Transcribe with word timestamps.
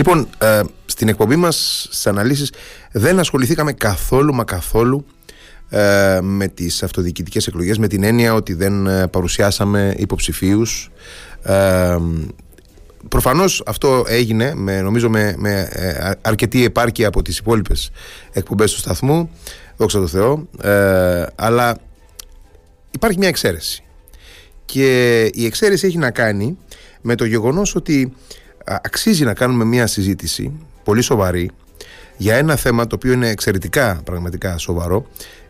Λοιπόν, 0.00 0.28
ε, 0.38 0.60
στην 0.86 1.08
εκπομπή 1.08 1.36
μας 1.36 1.86
στις 1.90 2.06
αναλύσεις 2.06 2.52
δεν 2.92 3.18
ασχοληθήκαμε 3.18 3.72
καθόλου 3.72 4.34
μα 4.34 4.44
καθόλου 4.44 5.04
ε, 5.68 6.18
με 6.22 6.48
τις 6.48 6.82
αυτοδιοικητικές 6.82 7.46
εκλογές 7.46 7.78
με 7.78 7.88
την 7.88 8.02
έννοια 8.02 8.34
ότι 8.34 8.54
δεν 8.54 8.86
ε, 8.86 9.06
παρουσιάσαμε 9.06 9.94
υποψηφίους. 9.96 10.90
Ε, 11.42 11.96
Προφανώς 13.08 13.62
αυτό 13.66 14.04
έγινε 14.06 14.54
με, 14.54 14.80
νομίζω 14.80 15.10
με, 15.10 15.34
με 15.38 15.68
ε, 15.72 16.10
αρκετή 16.20 16.64
επάρκεια 16.64 17.08
από 17.08 17.22
τις 17.22 17.38
υπόλοιπες 17.38 17.90
εκπομπές 18.32 18.72
του 18.72 18.78
σταθμού 18.78 19.30
δόξα 19.76 19.98
τω 19.98 20.06
Θεώ 20.06 20.48
ε, 20.62 21.26
αλλά 21.34 21.76
υπάρχει 22.90 23.18
μια 23.18 23.28
εξαίρεση. 23.28 23.84
Και 24.64 25.24
η 25.34 25.44
εξαίρεση 25.44 25.86
έχει 25.86 25.98
να 25.98 26.10
κάνει 26.10 26.58
με 27.00 27.14
το 27.14 27.24
γεγονός 27.24 27.74
ότι 27.74 28.12
αξίζει 28.64 29.24
να 29.24 29.34
κάνουμε 29.34 29.64
μια 29.64 29.86
συζήτηση 29.86 30.52
πολύ 30.84 31.02
σοβαρή 31.02 31.50
για 32.16 32.36
ένα 32.36 32.56
θέμα 32.56 32.86
το 32.86 32.94
οποίο 32.94 33.12
είναι 33.12 33.28
εξαιρετικά 33.28 34.00
πραγματικά 34.04 34.58
σοβαρό 34.58 35.06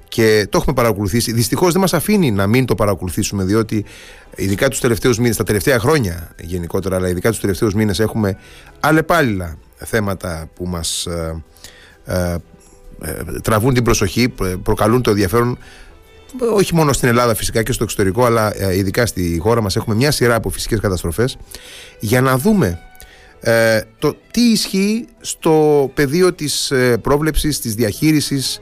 και 0.09 0.47
το 0.51 0.59
έχουμε 0.59 0.75
παρακολουθήσει. 0.75 1.33
Δυστυχώς 1.33 1.73
δεν 1.73 1.81
μας 1.81 1.95
αφήνει 1.95 2.31
να 2.31 2.47
μην 2.47 2.65
το 2.65 2.75
παρακολουθήσουμε, 2.75 3.45
διότι 3.45 3.85
ειδικά 4.37 4.69
τους 4.69 4.81
τελευταίους 4.81 5.19
μήνες, 5.19 5.37
τα 5.37 5.45
τελευταία 5.45 5.79
χρόνια 5.79 6.31
γενικότερα, 6.41 6.97
αλλά 6.97 7.09
ειδικά 7.09 7.31
τους 7.31 7.41
τελευταίους 7.41 7.75
μήνες 7.75 8.01
έχουμε 8.01 8.39
αλλεπάλληλα 8.81 9.57
θέματα 9.77 10.49
που 10.55 10.67
μας 10.67 11.07
ε, 11.07 11.43
ε, 12.05 12.37
ε, 13.03 13.41
τραβούν 13.43 13.75
την 13.75 13.85
προσοχή, 13.85 14.35
προκαλούν 14.63 15.03
το 15.03 15.11
ενδιαφέρον 15.11 15.59
όχι 16.55 16.75
μόνο 16.75 16.93
στην 16.93 17.09
Ελλάδα 17.09 17.35
φυσικά 17.35 17.63
και 17.63 17.73
στο 17.73 17.85
εξωτερικό 17.85 18.25
αλλά 18.25 18.63
ε, 18.63 18.77
ειδικά 18.77 19.07
στη 19.07 19.39
χώρα 19.43 19.63
μας 19.63 19.77
έχουμε 19.77 19.95
μια 19.95 20.11
σειρά 20.11 20.35
από 20.35 20.51
φυσικές 20.51 20.81
καταστροφές 20.81 21.37
για 22.01 22.21
να 22.21 22.39
δούμε 22.39 22.79
ε, 23.41 23.81
το 23.99 24.17
τι 24.31 24.41
ισχύει 24.41 25.07
στο 25.21 25.91
πεδίο 25.95 26.33
της 26.33 26.71
ε, 26.71 26.97
πρόβλεψης, 26.97 27.61
της 27.61 27.75
διαχείρισης 27.75 28.61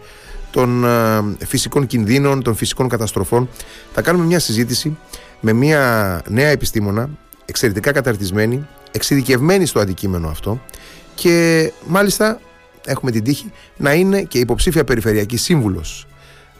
των 0.50 0.84
ε, 0.84 1.46
φυσικών 1.46 1.86
κινδύνων, 1.86 2.42
των 2.42 2.54
φυσικών 2.54 2.88
καταστροφών. 2.88 3.48
Θα 3.92 4.02
κάνουμε 4.02 4.24
μια 4.24 4.38
συζήτηση 4.38 4.96
με 5.40 5.52
μια 5.52 6.22
νέα 6.28 6.48
επιστήμονα, 6.48 7.10
εξαιρετικά 7.44 7.92
καταρτισμένη, 7.92 8.66
εξειδικευμένη 8.92 9.66
στο 9.66 9.80
αντικείμενο 9.80 10.28
αυτό 10.28 10.60
και 11.14 11.72
μάλιστα 11.86 12.40
έχουμε 12.84 13.10
την 13.10 13.24
τύχη 13.24 13.52
να 13.76 13.92
είναι 13.92 14.22
και 14.22 14.38
υποψήφια 14.38 14.84
περιφερειακή 14.84 15.36
σύμβουλος 15.36 16.06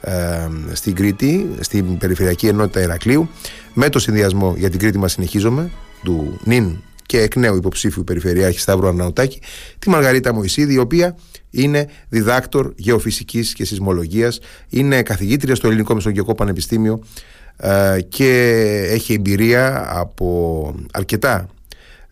ε, 0.01 0.49
στην 0.73 0.95
Κρήτη, 0.95 1.51
στην 1.61 1.99
Περιφερειακή 1.99 2.47
Ενότητα 2.47 2.81
Ηρακλείου 2.81 3.29
με 3.75 3.89
το 3.89 3.99
συνδυασμό 3.99 4.55
για 4.57 4.71
την 4.71 4.79
Κρήτη 4.79 4.99
μας 4.99 5.13
συνεχίζουμε 5.13 5.71
του 6.03 6.41
ΝΙΝ 6.45 6.83
και 7.09 7.21
εκ 7.21 7.37
νέου 7.37 7.57
υποψήφιου 7.57 8.05
Περιφερειάρχη 8.05 8.59
Σταύρου 8.59 8.87
Αρναουτάκη 8.87 9.41
τη 9.79 9.89
Μαργαρίτα 9.91 10.35
Μωυσίδη 10.35 10.75
η 10.75 10.79
οποία 10.79 11.17
είναι 11.51 11.89
διδάκτορ 12.09 12.73
γεωφυσικής 12.77 13.53
και 13.53 13.65
σεισμολογίας 13.65 14.41
είναι 14.69 15.03
καθηγήτρια 15.03 15.55
στο 15.55 15.67
Ελληνικό 15.67 15.95
Μεσογειακό 15.95 16.35
Πανεπιστήμιο 16.35 17.03
ε, 17.57 17.99
και 18.09 18.31
έχει 18.91 19.13
εμπειρία 19.13 19.87
από 19.99 20.75
αρκετά 20.93 21.49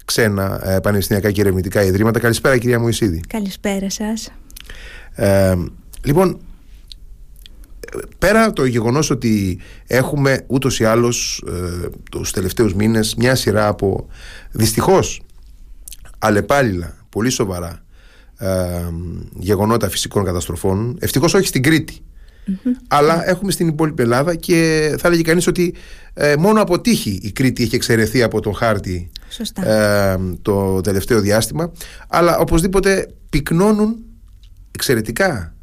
ξένα 0.04 0.70
ε, 0.70 0.80
πανεπιστημιακά 0.80 1.30
και 1.30 1.40
ερευνητικά 1.40 1.82
ιδρύματα. 1.82 2.18
Καλησπέρα 2.18 2.58
κυρία 2.58 2.80
Μωυσίδη. 2.80 3.20
Καλησπέρα 3.28 3.90
σας. 3.90 4.32
Ε, 5.14 5.54
λοιπόν, 6.02 6.38
πέρα 8.18 8.52
το 8.52 8.64
γεγονός 8.64 9.10
ότι 9.10 9.58
έχουμε 9.86 10.44
ούτως 10.46 10.80
ή 10.80 10.84
άλλως 10.84 11.44
ε, 11.46 11.88
τους 12.10 12.30
τελευταίους 12.32 12.74
μήνες 12.74 13.14
μια 13.14 13.34
σειρά 13.34 13.66
από 13.66 14.06
δυστυχώς 14.50 15.20
αλλεπάλληλα, 16.18 16.96
πολύ 17.08 17.30
σοβαρά 17.30 17.84
ε, 18.38 18.48
γεγονότα 19.38 19.88
φυσικών 19.88 20.24
καταστροφών 20.24 20.96
ευτυχώς 21.00 21.34
όχι 21.34 21.46
στην 21.46 21.62
κρητη 21.62 22.00
αλλά 22.88 23.28
έχουμε 23.28 23.52
στην 23.52 23.68
υπόλοιπη 23.68 24.02
Ελλάδα 24.02 24.34
και 24.34 24.94
θα 24.98 25.08
έλεγε 25.08 25.22
κανείς 25.22 25.46
ότι 25.46 25.74
ε, 26.14 26.36
μόνο 26.36 26.60
από 26.60 26.80
τύχη 26.80 27.20
η 27.22 27.32
Κρήτη 27.32 27.62
έχει 27.62 27.74
εξαιρεθεί 27.74 28.22
από 28.22 28.40
τον 28.40 28.54
χάρτη 28.54 29.10
ε, 29.62 30.16
το 30.42 30.80
τελευταίο 30.80 31.20
διάστημα 31.20 31.72
αλλά 32.08 32.38
οπωσδήποτε 32.38 33.08
πυκνώνουν 33.30 33.96
εξαιρετικά 34.70 35.54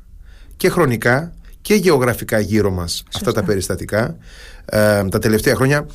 και 0.58 0.70
χρονικά 0.70 1.34
και 1.64 1.74
γεωγραφικά 1.74 2.40
γύρω 2.40 2.72
μας 2.72 3.04
αυτά 3.16 3.32
τα 3.32 3.44
περιστατικά 3.44 4.18
ε, 4.66 5.04
τα 5.04 5.20
τελευταία 5.20 5.56
χρόνια 5.56 5.86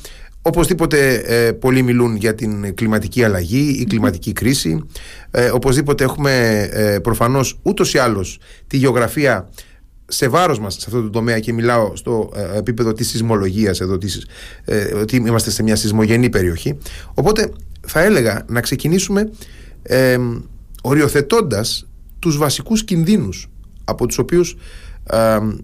Οπωσδήποτε 0.41 1.13
ε, 1.15 1.51
πολλοί 1.51 1.81
μιλούν 1.81 2.15
για 2.15 2.35
την 2.35 2.75
κλιματική 2.75 3.23
αλλαγή, 3.23 3.77
η 3.79 3.83
κλιματική 3.83 4.33
κρίση. 4.33 4.83
Ε, 5.31 5.49
οπωσδήποτε 5.49 6.03
έχουμε 6.03 6.61
ε, 6.71 6.99
προφανώς 6.99 7.59
ούτως 7.61 7.93
ή 7.93 7.97
άλλως 7.97 8.39
τη 8.67 8.77
γεωγραφία 8.77 9.49
σε 10.07 10.27
βάρος 10.27 10.59
μας 10.59 10.73
σε 10.73 10.83
αυτό 10.85 11.01
το 11.01 11.09
τομέα 11.09 11.39
και 11.39 11.53
μιλάω 11.53 11.95
στο 11.95 12.31
ε, 12.35 12.57
επίπεδο 12.57 12.93
της 12.93 13.09
σεισμολογίας 13.09 13.81
εδώ, 13.81 13.97
της, 13.97 14.25
ε, 14.65 14.93
ότι 14.93 15.15
είμαστε 15.15 15.51
σε 15.51 15.63
μια 15.63 15.75
σεισμογενή 15.75 16.29
περιοχή. 16.29 16.77
Οπότε 17.13 17.51
θα 17.87 18.01
έλεγα 18.01 18.45
να 18.47 18.61
ξεκινήσουμε 18.61 19.29
ε, 19.81 20.17
οριοθετώντας 20.81 21.87
τους 22.19 22.37
βασικούς 22.37 22.83
κινδύνους 22.83 23.49
από 23.83 24.05
τους 24.05 24.17
οποίους 24.17 24.55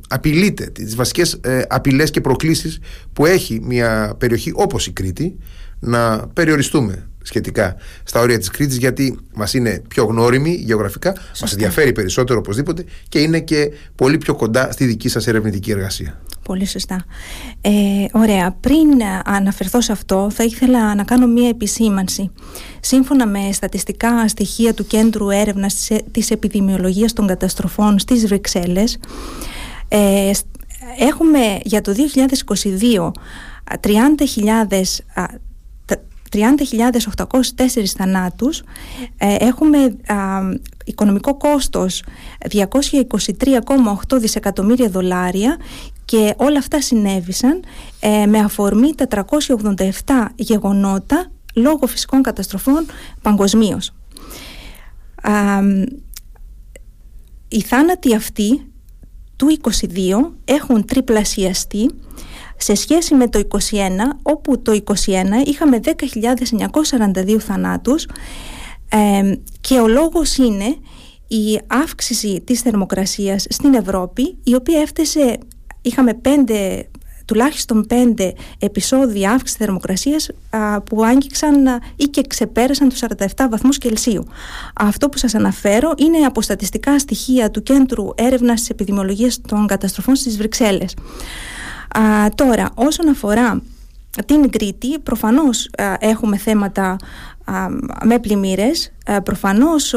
απειλείται, 0.08 0.66
τις 0.66 0.96
βασικές 0.96 1.34
ε, 1.34 1.62
απειλές 1.70 2.12
και 2.12 2.22
προκλήσεις 2.22 2.80
που 3.14 3.26
έχει 3.26 3.60
μια 3.64 4.16
περιοχή 4.18 4.52
όπως 4.56 4.88
η 4.88 4.92
Κρήτη 4.92 5.38
να 5.80 6.28
περιοριστούμε 6.28 7.10
σχετικά 7.26 7.76
στα 8.04 8.22
όρια 8.22 8.38
της 8.38 8.50
Κρήτης 8.50 8.78
γιατί 8.78 9.20
μας 9.34 9.54
είναι 9.54 9.82
πιο 9.88 10.06
γνώριμη 10.06 10.50
γεωγραφικά, 10.50 11.16
Σωστή. 11.16 11.42
μας 11.42 11.52
ενδιαφέρει 11.52 11.92
περισσότερο 11.92 12.40
οπωσδήποτε 12.40 12.86
και 13.10 13.20
είναι 13.20 13.40
και 13.40 13.72
πολύ 13.96 14.18
πιο 14.18 14.36
κοντά 14.36 14.72
στη 14.72 14.86
δική 14.86 15.10
σας 15.10 15.28
ερευνητική 15.28 15.72
εργασία. 15.72 16.20
Πολύ 16.44 16.66
σωστά. 16.66 17.06
Ε, 17.62 17.72
ωραία. 18.12 18.52
Πριν 18.60 18.88
αναφερθώ 19.26 19.82
σε 19.82 19.92
αυτό, 19.92 20.30
θα 20.34 20.44
ήθελα 20.44 20.96
να 20.96 21.04
κάνω 21.04 21.28
μία 21.28 21.50
επισήμανση. 21.50 22.32
Σύμφωνα 22.80 23.28
με 23.28 23.50
στατιστικά 23.52 24.28
στοιχεία 24.28 24.74
του 24.74 24.88
Κέντρου 24.88 25.30
Έρευνας 25.30 25.90
της 26.12 26.32
Επιδημιολογίας 26.32 27.14
των 27.14 27.28
Καταστροφών 27.28 28.00
στις 28.00 28.28
Βρυξέλλες, 28.28 28.98
ε, 29.88 30.32
έχουμε 31.00 31.60
για 31.64 31.82
το 31.82 31.94
2022 31.94 33.12
30.000 33.80 34.82
30.804 36.36 37.86
θανάτους 37.86 38.64
ε, 39.18 39.36
έχουμε 39.40 39.96
οικονομικό 40.86 41.38
κόστος 41.38 42.04
223,8 42.50 44.18
δισεκατομμύρια 44.20 44.90
δολάρια 44.90 45.58
και 46.06 46.34
όλα 46.38 46.58
αυτά 46.58 46.82
συνέβησαν 46.82 47.64
ε, 48.00 48.26
με 48.26 48.40
αφορμή 48.40 48.92
487 48.98 50.26
γεγονότα 50.36 51.32
λόγω 51.56 51.88
φυσικών 51.88 52.22
καταστροφών 52.22 52.86
παγκοσμίως. 53.22 53.94
Οι 57.48 57.62
θάνατοι 57.62 58.16
αυτοί 58.16 58.66
του 59.36 59.58
22 59.62 59.70
έχουν 60.46 60.86
τριπλασιαστεί 60.86 61.90
σε 62.58 62.76
σχέση 62.76 63.16
με 63.16 63.28
το 63.28 63.48
21 63.50 63.58
όπου 64.22 64.62
το 64.62 64.82
21 64.86 64.94
είχαμε 65.46 65.80
10.942 65.84 67.38
θανάτους 67.40 68.06
και 69.62 69.80
ο 69.80 69.88
λόγος 69.88 70.38
είναι 70.38 70.76
η 71.28 71.60
αύξηση 71.68 72.42
της 72.46 72.62
θερμοκρασίας 72.62 73.46
στην 73.50 73.74
Ευρώπη 73.74 74.38
η 74.44 74.56
οποία 74.56 74.82
έφτασε, 74.82 75.38
είχαμε 75.82 76.14
πέντε 76.14 76.90
τουλάχιστον 77.26 77.86
πέντε 77.88 78.34
επεισόδια 78.60 79.32
αύξηση 79.32 79.58
θερμοκρασίας 79.58 80.30
που 80.84 81.04
άγγιξαν 81.04 81.68
ή 81.96 82.04
και 82.04 82.22
ξεπέρασαν 82.28 82.90
τους 82.90 83.00
47 83.00 83.48
βαθμούς 83.50 83.78
Κελσίου. 83.78 84.26
Αυτό 84.76 85.10
που 85.10 85.18
σας 85.18 85.36
αναφέρω 85.36 85.94
είναι 85.98 86.18
από 86.18 86.42
στατιστικά 86.42 87.00
στοιχεία 87.00 87.52
του 87.52 87.64
Κέντρου 87.64 88.06
Έρευνας 88.16 88.60
της 88.60 88.70
Επιδημιολογίας 88.70 89.42
των 89.48 89.68
Καταστροφών 89.68 90.16
στις 90.16 90.38
Βρυξέλλες. 90.38 90.96
Α, 91.98 92.30
τώρα, 92.36 92.70
όσον 92.76 93.10
αφορά 93.10 93.62
την 94.26 94.50
Κρήτη, 94.50 95.00
προφανώς 95.00 95.70
έχουμε 96.00 96.38
θέματα 96.38 96.96
με 98.04 98.20
πλημμύρες, 98.20 98.94
προφανώς 99.24 99.96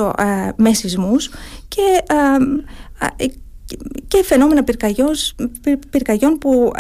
με 0.56 0.75
σεισμούς 0.75 1.31
και, 1.69 1.82
και 4.09 4.23
φαινόμενα 4.25 4.65
πυρκαγιών 5.91 6.38
που 6.38 6.70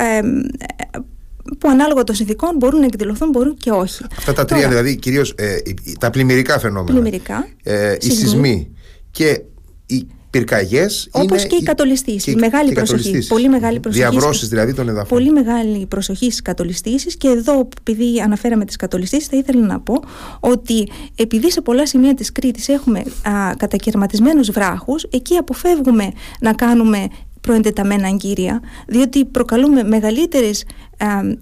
που 1.58 1.68
ανάλογα 1.68 2.04
των 2.04 2.14
συνθηκών 2.14 2.56
μπορούν 2.56 2.80
να 2.80 2.86
εκδηλωθούν, 2.86 3.28
μπορούν 3.30 3.56
και 3.56 3.70
όχι. 3.70 4.04
Αυτά 4.16 4.32
τα 4.32 4.44
τρία 4.44 4.68
δηλαδή, 4.68 4.96
κυρίως 4.96 5.34
ε, 5.36 5.56
τα 6.00 6.10
πλημμυρικά 6.10 6.58
φαινόμενα. 6.58 6.92
Πλημμυρικά. 6.92 7.48
Ε, 7.62 7.96
οι 8.00 8.10
σεισμοί 8.10 8.70
και 9.10 9.42
η 9.86 10.06
πυρκαγιές. 10.30 11.08
Όπως 11.10 11.46
και 11.46 11.56
η 11.56 11.62
κατολιστήση. 11.62 12.34
Μεγάλη 12.36 12.72
προσοχή. 12.72 13.26
Πολύ 13.26 13.48
μεγάλη 13.48 13.80
προσοχή. 13.80 14.08
Διαβρώσεις 14.08 14.48
δηλαδή 14.48 14.74
των 14.74 14.88
εδαφών. 14.88 15.18
Πολύ 15.18 15.30
μεγάλη 15.30 15.86
προσοχή 15.86 16.24
στις 16.24 16.42
κατολιστήσεις. 16.42 17.16
Και 17.16 17.28
εδώ, 17.28 17.68
επειδή 17.80 18.20
αναφέραμε 18.20 18.64
τις 18.64 18.76
κατολιστήσεις, 18.76 19.26
θα 19.26 19.36
ήθελα 19.36 19.66
να 19.66 19.80
πω 19.80 20.02
ότι 20.40 20.88
επειδή 21.16 21.50
σε 21.50 21.60
πολλά 21.60 21.86
σημεία 21.86 22.14
της 22.14 22.32
Κρήτης 22.32 22.68
έχουμε 22.68 23.02
κατακαιρματισμένους 23.56 24.50
βράχους, 24.50 25.04
εκεί 25.10 25.36
αποφεύγουμε 25.36 26.12
να 26.40 26.52
κάνουμε 26.52 27.06
προεντεταμένα 27.40 28.08
αγκύρια, 28.08 28.60
διότι 28.86 29.24
προκαλούμε 29.24 29.82
μεγαλύτερες 29.82 30.64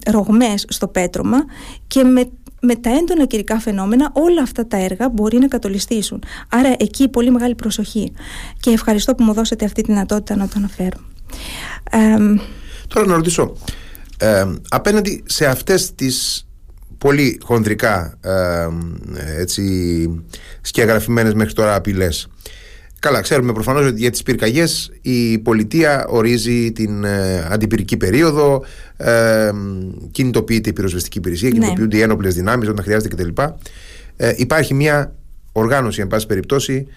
ρογμές 0.05 0.65
στο 0.67 0.87
πέτρωμα 0.87 1.45
και 1.87 2.03
με 2.03 2.29
με 2.61 2.75
τα 2.75 2.89
έντονα 2.89 3.25
καιρικά 3.25 3.59
φαινόμενα 3.59 4.09
όλα 4.13 4.41
αυτά 4.41 4.67
τα 4.67 4.77
έργα 4.77 5.09
μπορεί 5.09 5.37
να 5.37 5.47
κατολιστήσουν. 5.47 6.23
Άρα 6.49 6.75
εκεί 6.79 7.07
πολύ 7.07 7.31
μεγάλη 7.31 7.55
προσοχή. 7.55 8.11
Και 8.59 8.69
ευχαριστώ 8.69 9.15
που 9.15 9.23
μου 9.23 9.33
δώσατε 9.33 9.65
αυτή 9.65 9.81
τη 9.81 9.91
δυνατότητα 9.91 10.35
να 10.35 10.47
το 10.47 10.53
αναφέρω. 10.57 10.97
Τώρα 12.87 13.05
να 13.05 13.15
ρωτήσω, 13.15 13.55
ε, 14.17 14.45
απέναντι 14.69 15.23
σε 15.25 15.45
αυτές 15.45 15.95
τις 15.95 16.47
πολύ 16.97 17.39
χονδρικά 17.43 18.17
ε, 18.21 18.67
έτσι, 19.39 20.23
σκιαγραφημένες 20.61 21.33
μέχρι 21.33 21.53
τώρα 21.53 21.75
απειλές 21.75 22.27
Καλά, 22.99 23.21
ξέρουμε 23.21 23.53
προφανώς 23.53 23.85
ότι 23.85 23.99
για 23.99 24.11
τις 24.11 24.23
πυρκαγιές 24.23 24.91
η 25.01 25.37
πολιτεία 25.37 26.05
ορίζει 26.07 26.71
την 26.71 27.03
ε, 27.03 27.47
αντιπυρική 27.49 27.97
περίοδο, 27.97 28.65
ε, 28.97 29.51
κινητοποιείται 30.11 30.69
η 30.69 30.73
πυροσβεστική 30.73 31.17
υπηρεσία, 31.17 31.49
ναι. 31.49 31.53
κινητοποιούνται 31.53 31.97
οι 31.97 32.01
ένοπλες 32.01 32.33
δυνάμεις 32.33 32.67
όταν 32.67 32.83
χρειάζεται 32.83 33.15
κτλ. 33.15 33.41
Ε, 34.15 34.33
υπάρχει 34.35 34.73
μια 34.73 35.15
οργάνωση, 35.51 36.01
εν 36.01 36.07
πάση 36.07 36.25
περιπτώσει, 36.25 36.87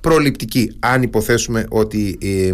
προληπτική. 0.00 0.76
Αν 0.78 1.02
υποθέσουμε 1.02 1.66
ότι 1.68 2.18
ε, 2.22 2.46
ε, 2.46 2.52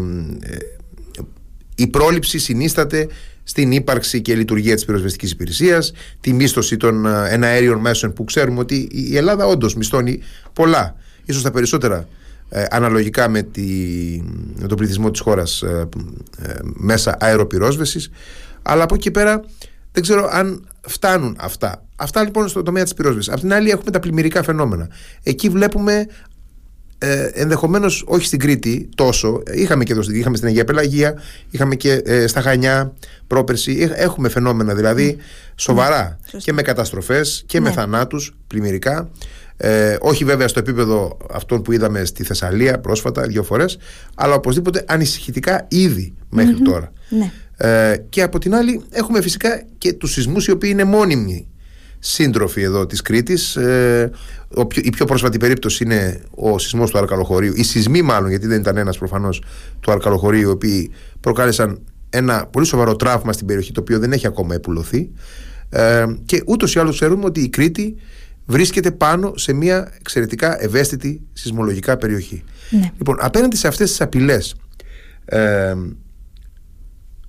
η 1.75 1.87
πρόληψη 1.87 2.39
συνίσταται 2.39 3.09
στην 3.43 3.73
ύπαρξη 3.73 4.21
και 4.21 4.35
λειτουργία 4.35 4.75
της 4.75 4.85
πυροσβεστικής 4.85 5.31
υπηρεσίας, 5.31 5.93
τη 6.21 6.33
μίσθωση 6.33 6.77
των 6.77 7.07
ε, 7.07 7.29
εναέριων 7.29 7.81
μέσων 7.81 8.13
που 8.13 8.25
ξέρουμε 8.25 8.59
ότι 8.59 8.89
η 8.93 9.17
Ελλάδα 9.17 9.47
όντως 9.47 9.75
μισθώνει 9.75 10.21
πολλά, 10.53 10.97
ίσως 11.25 11.43
τα 11.43 11.51
περισσότερα 11.51 12.09
ε, 12.53 12.65
αναλογικά 12.71 13.29
με, 13.29 13.43
τη, 13.43 13.63
με 14.61 14.67
τον 14.67 14.77
πληθυσμό 14.77 15.11
της 15.11 15.21
χώρας 15.21 15.63
ε, 15.63 15.89
ε, 16.43 16.53
μέσα 16.63 17.17
αεροπυρόσβεσης 17.21 18.11
αλλά 18.63 18.83
από 18.83 18.95
εκεί 18.95 19.11
πέρα 19.11 19.45
δεν 19.93 20.03
ξέρω 20.03 20.29
αν 20.33 20.69
φτάνουν 20.87 21.37
αυτά. 21.41 21.85
Αυτά 21.97 22.23
λοιπόν 22.23 22.49
στο 22.49 22.63
τομέα 22.63 22.83
της 22.83 22.95
πυρόσβεσης. 22.95 23.33
Απ' 23.33 23.41
την 23.41 23.53
άλλη 23.53 23.71
έχουμε 23.71 23.91
τα 23.91 24.01
πλημμυρικά 24.01 24.43
φαινόμενα. 24.43 24.89
Εκεί 25.23 25.49
βλέπουμε 25.49 26.07
ε, 26.99 27.25
ενδεχομένως 27.25 28.05
όχι 28.07 28.27
στην 28.27 28.39
Κρήτη 28.39 28.89
τόσο. 28.95 29.43
Είχαμε 29.53 29.85
και 29.85 29.93
εδώ 29.93 30.03
είχαμε 30.13 30.37
στην 30.37 30.49
Αγία 30.49 30.65
Πελαγία, 30.65 31.15
είχαμε 31.51 31.75
και 31.75 32.03
στα 32.27 32.41
Χανιά 32.41 32.93
πρόπερση. 33.27 33.91
Έχουμε 33.95 34.29
φαινόμενα 34.29 34.75
δηλαδή 34.75 35.17
σοβαρά 35.55 36.19
ναι, 36.33 36.39
και 36.39 36.53
με 36.53 36.63
καταστροφές 36.63 37.43
και 37.47 37.61
με 37.61 37.69
ναι. 37.69 37.75
θανάτους 37.75 38.37
πλημμυρικά. 38.47 39.11
Ε, 39.63 39.97
όχι 40.01 40.25
βέβαια 40.25 40.49
στο 40.49 40.59
επίπεδο 40.59 41.17
αυτών 41.31 41.63
που 41.63 41.73
είδαμε 41.73 42.05
στη 42.05 42.25
Θεσσαλία 42.25 42.81
πρόσφατα 42.81 43.23
δύο 43.23 43.43
φορές 43.43 43.79
αλλά 44.15 44.35
οπωσδήποτε 44.35 44.85
ανησυχητικά 44.89 45.67
ήδη 45.69 46.15
τώρα. 46.65 46.93
Ναι. 47.09 47.33
Ε, 47.57 47.97
και 48.09 48.23
από 48.23 48.39
την 48.39 48.55
άλλη 48.55 48.83
έχουμε 48.91 49.23
φυσικά 49.23 49.63
και 49.79 49.93
τους 49.93 50.13
σεισμούς 50.13 50.47
οι 50.47 50.51
οποίοι 50.51 50.71
είναι 50.73 50.85
μόνιμοι 50.85 51.49
σύντροφοι 51.99 52.63
εδώ 52.63 52.87
της 52.87 53.03
Κρήτης 53.03 53.57
ε, 53.57 54.11
η 54.83 54.91
πιο 54.91 55.05
πρόσφατη 55.05 55.39
περίπτωση 55.39 55.85
είναι 55.85 56.21
ο 56.31 56.59
σεισμός 56.59 56.91
του 56.91 56.99
Αρκαλοχωρίου 56.99 57.53
οι 57.57 57.63
σεισμοί 57.63 58.03
μάλλον 58.03 58.31
γιατί 58.31 58.47
δεν 58.47 58.61
ήταν 58.61 58.77
ένας 58.77 58.99
προφανώς 58.99 59.43
του 59.81 59.93
Αρκαλοχωρίου 59.93 60.41
οι 60.49 60.53
οποίοι 60.53 60.91
προκάλεσαν 61.21 61.81
ένα 62.11 62.47
πολύ 62.47 62.67
σοβαρό 62.67 62.97
τραύμα 62.97 63.33
στην 63.33 63.47
περιοχή 63.47 63.73
το 63.73 63.81
οποίο 63.81 63.99
δεν 63.99 64.13
έχει 64.13 64.27
ακόμα 64.27 64.55
επουλωθεί 64.55 65.11
ε, 65.69 66.05
και 66.25 66.43
ούτως 66.47 66.75
ή 66.75 66.79
άλλως 66.79 66.95
ξέρουμε 66.95 67.25
ότι 67.25 67.41
η 67.41 67.49
Κρήτη 67.49 67.97
βρίσκεται 68.51 68.91
πάνω 68.91 69.33
σε 69.37 69.53
μια 69.53 69.93
εξαιρετικά 69.99 70.63
ευαίσθητη 70.63 71.23
σεισμολογικά 71.33 71.97
περιοχή. 71.97 72.45
Ναι. 72.71 72.91
Λοιπόν, 72.97 73.17
απέναντι 73.21 73.57
σε 73.57 73.69
αυτές 73.69 73.91
τις 73.91 74.01
απειλές 74.01 74.55
ε, 75.25 75.75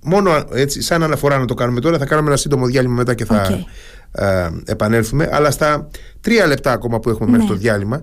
μόνο 0.02 0.44
έτσι, 0.52 0.82
σαν 0.82 1.02
αναφορά 1.02 1.38
να 1.38 1.44
το 1.44 1.54
κάνουμε 1.54 1.80
τώρα 1.80 1.98
θα 1.98 2.06
κάνουμε 2.06 2.28
ένα 2.28 2.36
σύντομο 2.36 2.66
διάλειμμα 2.66 2.94
μετά 2.94 3.14
και 3.14 3.24
θα 3.24 3.66
ε, 4.12 4.48
επανέλθουμε 4.64 5.28
αλλά 5.32 5.50
στα 5.50 5.88
τρία 6.20 6.46
λεπτά 6.46 6.72
ακόμα 6.72 7.00
που 7.00 7.10
έχουμε 7.10 7.30
μέχρι 7.30 7.44
ναι. 7.46 7.52
το 7.52 7.56
διάλειμμα 7.58 8.02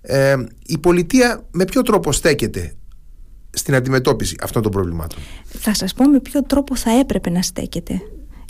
ε, 0.00 0.36
η 0.66 0.78
πολιτεία 0.78 1.44
με 1.50 1.64
ποιο 1.64 1.82
τρόπο 1.82 2.12
στέκεται 2.12 2.74
στην 3.50 3.74
αντιμετώπιση 3.74 4.36
αυτών 4.42 4.62
των 4.62 4.70
προβλημάτων; 4.70 5.18
Θα 5.44 5.74
σας 5.74 5.94
πω 5.94 6.04
με 6.04 6.20
ποιο 6.20 6.42
τρόπο 6.42 6.76
θα 6.76 6.90
έπρεπε 6.98 7.30
να 7.30 7.42
στέκεται 7.42 8.00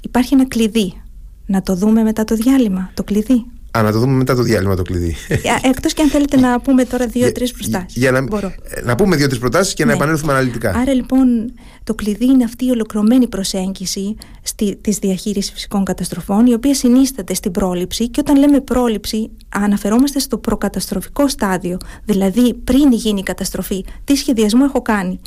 υπάρχει 0.03 0.35
ένα 0.35 0.49
κλειδί 0.49 1.03
να 1.47 1.63
το 1.63 1.75
δούμε 1.75 2.03
μετά 2.03 2.25
το 2.25 2.35
διάλειμμα 2.35 2.91
το 2.95 3.05
κλειδί 3.05 3.45
Α, 3.71 3.83
να 3.83 3.93
το 3.93 3.99
δούμε 3.99 4.13
μετά 4.13 4.35
το 4.35 4.43
διάλειμμα 4.43 4.77
το 4.77 4.83
κλειδί. 4.83 5.17
Εκτός 5.63 5.93
και 5.93 6.03
αν 6.03 6.09
θέλετε 6.09 6.37
να 6.37 6.61
πούμε 6.61 6.85
τώρα 6.85 7.07
δύο-τρει 7.07 7.51
προτάσεις. 7.51 7.97
Για, 7.97 8.11
να, 8.11 8.19
ε, 8.19 8.83
να 8.85 8.95
πούμε 8.95 9.17
δύο-τρεις 9.17 9.39
προτάσεις 9.39 9.75
και 9.75 9.85
να 9.85 9.91
ναι. 9.91 9.97
επανέλθουμε 9.97 10.33
αναλυτικά. 10.33 10.75
Άρα 10.75 10.95
λοιπόν 10.95 11.53
το 11.85 11.95
κλειδί 11.95 12.25
είναι 12.25 12.45
αυτή 12.45 12.65
η 12.65 12.71
ολοκληρωμένη 12.71 13.29
προσέγγιση 13.29 14.17
της 14.81 14.99
διαχείρισης 14.99 15.53
φυσικών 15.53 15.85
καταστροφών, 15.85 16.47
η 16.47 16.53
οποία 16.53 16.75
συνίσταται 16.75 17.35
στην 17.35 17.51
πρόληψη. 17.51 18.09
Και 18.09 18.21
όταν 18.21 18.39
λέμε 18.39 18.61
πρόληψη, 18.61 19.31
αναφερόμαστε 19.49 20.19
στο 20.19 20.39
προκαταστροφικό 20.39 21.29
στάδιο. 21.29 21.77
Δηλαδή, 22.05 22.55
πριν 22.55 22.93
γίνει 22.93 23.19
η 23.19 23.23
καταστροφή, 23.23 23.85
τι 24.05 24.17
σχεδιασμό 24.17 24.63
έχω 24.69 24.83
κάνει 24.83 25.21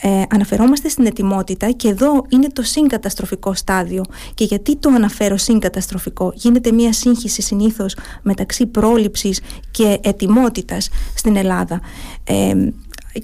ε, 0.00 0.22
αναφερόμαστε 0.28 0.88
στην 0.88 1.06
ετοιμότητα 1.06 1.70
και 1.70 1.88
εδώ 1.88 2.24
είναι 2.28 2.48
το 2.48 2.62
συγκαταστροφικό 2.62 3.54
στάδιο. 3.54 4.04
Και 4.34 4.44
γιατί 4.44 4.76
το 4.76 4.90
αναφέρω 4.90 5.36
συγκαταστροφικό, 5.36 6.32
γίνεται 6.34 6.72
μια 6.72 6.92
σύγχυση 6.92 7.42
συνήθως 7.42 7.96
μεταξύ 8.22 8.66
πρόληψης 8.66 9.40
και 9.70 9.98
ετοιμότητας 10.02 10.88
στην 11.14 11.36
Ελλάδα. 11.36 11.80
Ε, 12.24 12.54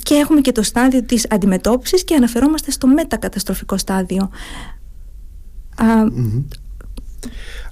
και 0.02 0.14
έχουμε 0.14 0.40
και 0.40 0.52
το 0.52 0.62
στάδιο 0.62 1.02
της 1.02 1.26
αντιμετώπισης 1.30 2.04
και 2.04 2.14
αναφερόμαστε 2.14 2.70
στο 2.70 2.86
μετακαταστροφικό 2.86 3.78
στάδιο. 3.78 4.30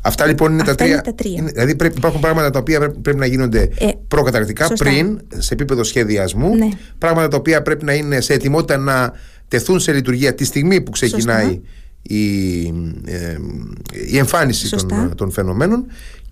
Αυτά 0.05 0.27
λοιπόν 0.27 0.53
είναι, 0.53 0.65
τα, 0.65 0.75
τρία. 0.75 1.03
δηλαδή 1.53 1.77
πρέπει, 1.77 1.97
υπάρχουν 1.97 2.21
πράγματα 2.21 2.51
τα 2.51 2.59
οποία 2.59 2.91
πρέπει, 2.91 3.19
να 3.19 3.27
γίνονται 3.27 3.69
ε, 3.79 3.89
προκαταρκτικά 4.09 4.69
πριν, 4.69 5.21
σε 5.39 5.55
επίπεδο 5.55 5.83
σχεδιασμού. 5.83 6.57
Ναι. 6.57 6.69
Πράγματα 6.99 7.29
τα 7.29 7.37
οποία 7.37 7.63
πρέπει 7.63 7.85
να 7.85 7.95
είναι 7.95 8.21
σε 8.21 8.33
ετοιμότητα 8.33 8.77
να 8.77 9.13
τεθούν 9.49 9.81
σε 9.81 9.93
λειτουργία 9.93 10.35
τη 10.35 10.45
στιγμή 10.45 10.81
που 10.81 10.91
ξεκινάει 10.91 11.61
η, 12.03 12.61
ε, 13.05 13.37
η 14.11 14.19
εμφάνιση 14.19 14.71
των, 14.71 15.13
των 15.17 15.31
φαινομένων 15.31 15.87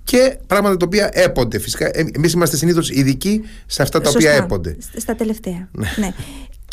και 0.05 0.39
πράγματα 0.47 0.77
τα 0.77 0.87
οποία 0.87 1.11
έπονται. 1.13 1.59
Φυσικά, 1.59 1.91
εμείς 2.15 2.33
είμαστε 2.33 2.57
συνήθως 2.57 2.91
ειδικοί 2.91 3.43
σε 3.67 3.83
αυτά 3.83 4.01
τα 4.01 4.11
οποία 4.11 4.31
έπονται. 4.31 4.77
Στα 4.97 5.15
τελευταία. 5.15 5.69
ναι. 5.97 6.13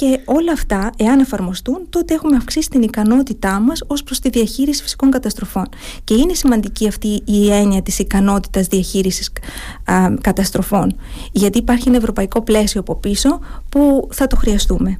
Ναι. 0.01 0.11
Και 0.11 0.19
όλα 0.25 0.51
αυτά, 0.51 0.91
εάν 0.97 1.19
εφαρμοστούν, 1.19 1.87
τότε 1.89 2.13
έχουμε 2.13 2.35
αυξήσει 2.35 2.69
την 2.69 2.81
ικανότητά 2.81 3.59
μας 3.59 3.83
ως 3.87 4.03
προς 4.03 4.19
τη 4.19 4.29
διαχείριση 4.29 4.81
φυσικών 4.81 5.11
καταστροφών. 5.11 5.65
Και 6.03 6.13
είναι 6.13 6.33
σημαντική 6.33 6.87
αυτή 6.87 7.21
η 7.25 7.51
έννοια 7.51 7.81
της 7.81 7.99
ικανότητας 7.99 8.67
διαχείρισης 8.67 9.31
καταστροφών. 10.21 10.95
Γιατί 11.31 11.57
υπάρχει 11.57 11.87
ένα 11.87 11.97
ευρωπαϊκό 11.97 12.41
πλαίσιο 12.41 12.79
από 12.79 12.95
πίσω 12.95 13.39
που 13.69 14.09
θα 14.11 14.27
το 14.27 14.35
χρειαστούμε. 14.35 14.99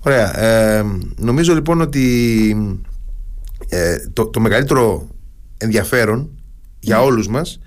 Ωραία. 0.00 0.40
Ε, 0.40 0.84
νομίζω 1.16 1.54
λοιπόν 1.54 1.80
ότι 1.80 2.56
ε, 3.68 3.96
το, 4.12 4.26
το 4.26 4.40
μεγαλύτερο 4.40 5.08
ενδιαφέρον 5.56 6.30
για 6.80 6.96
ναι. 6.96 7.02
όλους 7.02 7.28
μας 7.28 7.58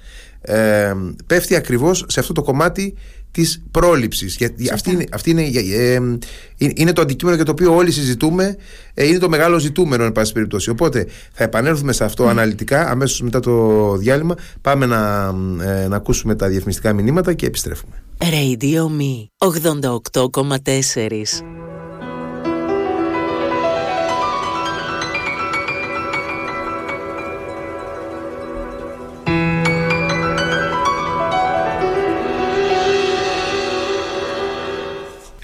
ε, 0.41 0.93
πέφτει 1.27 1.55
ακριβώς 1.55 2.05
σε 2.07 2.19
αυτό 2.19 2.33
το 2.33 2.41
κομμάτι 2.41 2.95
της 3.31 3.63
πρόληψης. 3.71 4.35
Γιατί 4.35 4.69
αυτή, 4.69 4.91
είναι, 4.91 5.03
αυτή 5.11 5.29
είναι, 5.29 5.43
ε, 5.43 5.93
ε, 5.93 6.00
είναι 6.57 6.93
το 6.93 7.01
αντικείμενο 7.01 7.35
για 7.35 7.45
το 7.45 7.51
οποίο 7.51 7.75
όλοι 7.75 7.91
συζητούμε 7.91 8.57
ε, 8.93 9.07
είναι 9.07 9.17
το 9.17 9.29
μεγάλο 9.29 9.59
ζητούμενο 9.59 10.03
εν 10.03 10.11
πάση 10.11 10.33
περιπτώσει. 10.33 10.69
Οπότε 10.69 11.07
θα 11.33 11.43
επανέλθουμε 11.43 11.93
σε 11.93 12.03
αυτό 12.03 12.23
ναι. 12.23 12.29
αναλυτικά 12.29 12.89
αμέσως 12.89 13.21
μετά 13.21 13.39
το 13.39 13.95
διάλειμμα. 13.97 14.35
Πάμε 14.61 14.85
να, 14.85 15.33
ε, 15.61 15.88
να 15.88 15.95
ακούσουμε 15.95 16.35
τα 16.35 16.47
διαφημιστικά 16.47 16.93
μηνύματα 16.93 17.33
και 17.33 17.45
επιστρέφουμε. 17.45 18.03
Radio 18.17 18.88
Me 19.00 19.25
88,4 19.38 21.70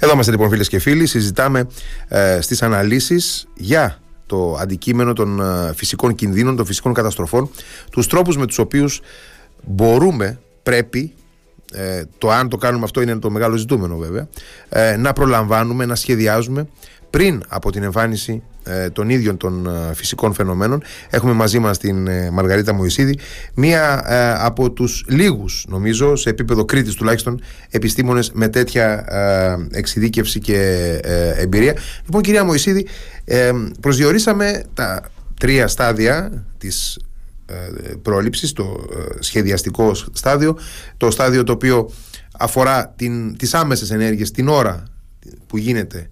Εδώ 0.07 0.15
είμαστε 0.15 0.35
λοιπόν 0.35 0.49
φίλες 0.49 0.67
και 0.69 0.79
φίλοι, 0.79 1.05
συζητάμε 1.05 1.67
ε, 2.07 2.41
στις 2.41 2.61
αναλύσεις 2.61 3.47
για 3.55 3.99
το 4.25 4.57
αντικείμενο 4.59 5.13
των 5.13 5.39
ε, 5.39 5.73
φυσικών 5.75 6.15
κινδύνων, 6.15 6.55
των 6.55 6.65
φυσικών 6.65 6.93
καταστροφών, 6.93 7.49
τους 7.91 8.07
τρόπους 8.07 8.37
με 8.37 8.45
τους 8.45 8.57
οποίους 8.57 9.01
μπορούμε, 9.63 10.39
πρέπει 10.63 11.13
ε, 11.73 12.03
το 12.17 12.31
αν 12.31 12.49
το 12.49 12.57
κάνουμε 12.57 12.83
αυτό 12.83 13.01
είναι 13.01 13.19
το 13.19 13.29
μεγάλο 13.29 13.55
ζητούμενο 13.55 13.97
βέβαια, 13.97 14.27
ε, 14.69 14.95
να 14.97 15.13
προλαμβάνουμε, 15.13 15.85
να 15.85 15.95
σχεδιάζουμε 15.95 16.67
πριν 17.09 17.43
από 17.47 17.71
την 17.71 17.83
εμφάνιση 17.83 18.31
ε, 18.33 18.56
των 18.93 19.09
ίδιων 19.09 19.37
των 19.37 19.67
ε, 19.67 19.93
φυσικών 19.93 20.33
φαινομένων. 20.33 20.83
Έχουμε 21.09 21.33
μαζί 21.33 21.59
μας 21.59 21.77
την 21.77 22.07
ε, 22.07 22.29
Μαργαρίτα 22.31 22.73
Μωυσίδη, 22.73 23.19
μία 23.53 24.03
από 24.45 24.71
τους 24.71 25.05
λίγους, 25.07 25.65
νομίζω, 25.69 26.15
σε 26.15 26.29
επίπεδο 26.29 26.65
Κρήτης 26.65 26.93
τουλάχιστον, 26.93 27.41
επιστήμονες 27.69 28.31
με 28.33 28.47
τέτοια 28.47 29.05
εξειδίκευση 29.71 30.39
και 30.39 30.59
εμπειρία. 31.35 31.75
Λοιπόν, 32.05 32.21
κυρία 32.21 32.43
Μωυσίδη, 32.43 32.87
προσδιορίσαμε 33.79 34.63
τα 34.73 35.01
τρία 35.39 35.67
στάδια 35.67 36.45
της 36.57 36.99
πρόληψης, 38.01 38.53
το 38.53 38.85
σχεδιαστικό 39.19 39.91
στάδιο, 40.11 40.57
το 40.97 41.11
στάδιο 41.11 41.43
το 41.43 41.51
οποίο 41.51 41.89
αφορά 42.37 42.93
την, 42.95 43.37
τις 43.37 43.53
άμεσες 43.53 43.91
ενέργειες 43.91 44.31
την 44.31 44.47
ώρα 44.47 44.83
που 45.47 45.57
γίνεται 45.57 45.97
ε, 45.97 46.09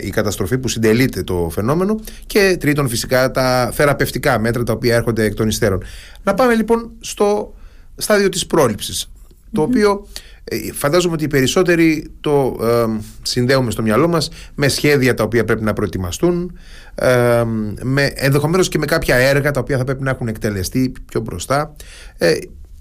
η 0.00 0.10
καταστροφή 0.10 0.58
που 0.58 0.68
συντελείται 0.68 1.22
το 1.22 1.48
φαινόμενο 1.52 2.00
και 2.26 2.56
τρίτον 2.60 2.88
φυσικά 2.88 3.30
τα 3.30 3.70
θεραπευτικά 3.72 4.38
μέτρα 4.38 4.62
τα 4.62 4.72
οποία 4.72 4.94
έρχονται 4.94 5.24
εκ 5.24 5.34
των 5.34 5.48
υστέρων. 5.48 5.82
Να 6.22 6.34
πάμε 6.34 6.54
λοιπόν 6.54 6.90
στο 7.00 7.54
στάδιο 7.96 8.28
της 8.28 8.46
πρόληψης 8.46 9.10
το 9.52 9.62
οποίο 9.62 10.06
ε, 10.44 10.72
φαντάζομαι 10.72 11.14
ότι 11.14 11.24
οι 11.24 11.28
περισσότεροι 11.28 12.10
το 12.20 12.56
ε, 12.62 13.00
συνδέουμε 13.22 13.70
στο 13.70 13.82
μυαλό 13.82 14.08
μας 14.08 14.28
με 14.54 14.68
σχέδια 14.68 15.14
τα 15.14 15.24
οποία 15.24 15.44
πρέπει 15.44 15.62
να 15.62 15.72
προετοιμαστούν 15.72 16.58
ε, 16.94 17.44
με, 17.82 18.12
ενδεχομένως 18.14 18.68
και 18.68 18.78
με 18.78 18.86
κάποια 18.86 19.16
έργα 19.16 19.50
τα 19.50 19.60
οποία 19.60 19.76
θα 19.76 19.84
πρέπει 19.84 20.02
να 20.02 20.10
έχουν 20.10 20.28
εκτελεστεί 20.28 20.92
πιο 21.06 21.20
μπροστά 21.20 21.76
ε, 22.18 22.36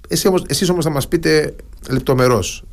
εσείς, 0.08 0.26
όμως, 0.26 0.44
εσείς 0.48 0.70
όμως 0.70 0.84
θα 0.84 0.92
μας 0.92 1.08
πείτε 1.08 1.56
λεπτομερώς 1.90 2.64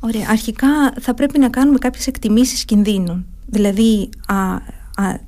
Ωραία. 0.00 0.26
Αρχικά 0.28 0.92
θα 1.00 1.14
πρέπει 1.14 1.38
να 1.38 1.48
κάνουμε 1.48 1.78
κάποιες 1.78 2.06
εκτιμήσεις 2.06 2.64
κινδύνων. 2.64 3.26
Δηλαδή, 3.46 4.08
α, 4.26 4.34
α, 4.34 5.18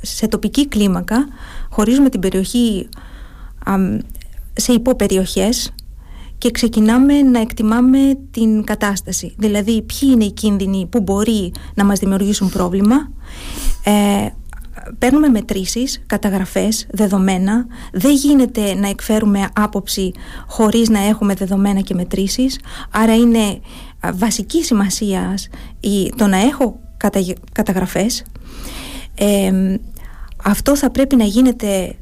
σε 0.00 0.28
τοπική 0.28 0.68
κλίμακα 0.68 1.28
χωρίζουμε 1.70 2.08
την 2.08 2.20
περιοχή 2.20 2.88
α, 3.64 3.74
σε 4.52 4.72
υποπεριοχές 4.72 5.72
και 6.38 6.50
ξεκινάμε 6.50 7.22
να 7.22 7.40
εκτιμάμε 7.40 8.18
την 8.30 8.64
κατάσταση. 8.64 9.34
Δηλαδή, 9.38 9.82
ποιοι 9.82 10.10
είναι 10.12 10.24
οι 10.24 10.32
κίνδυνοι 10.32 10.86
που 10.90 11.00
μπορεί 11.00 11.52
να 11.74 11.84
μας 11.84 11.98
δημιουργήσουν 11.98 12.50
πρόβλημα. 12.50 13.10
Ε, 13.84 14.26
παίρνουμε 14.98 15.28
μετρήσεις, 15.28 16.02
καταγραφές, 16.06 16.86
δεδομένα. 16.90 17.66
Δεν 17.92 18.12
γίνεται 18.12 18.74
να 18.74 18.88
εκφέρουμε 18.88 19.48
άποψη 19.54 20.12
χωρίς 20.46 20.88
να 20.88 20.98
έχουμε 20.98 21.34
δεδομένα 21.34 21.80
και 21.80 21.94
μετρήσεις. 21.94 22.58
Άρα 22.90 23.14
είναι 23.14 23.60
βασική 24.14 24.64
σημασία 24.64 25.34
το 26.16 26.26
να 26.26 26.36
έχω 26.36 26.80
καταγραφές. 27.52 28.24
αυτό 30.44 30.76
θα 30.76 30.90
πρέπει 30.90 31.16
να 31.16 31.24
γίνεται 31.24 31.94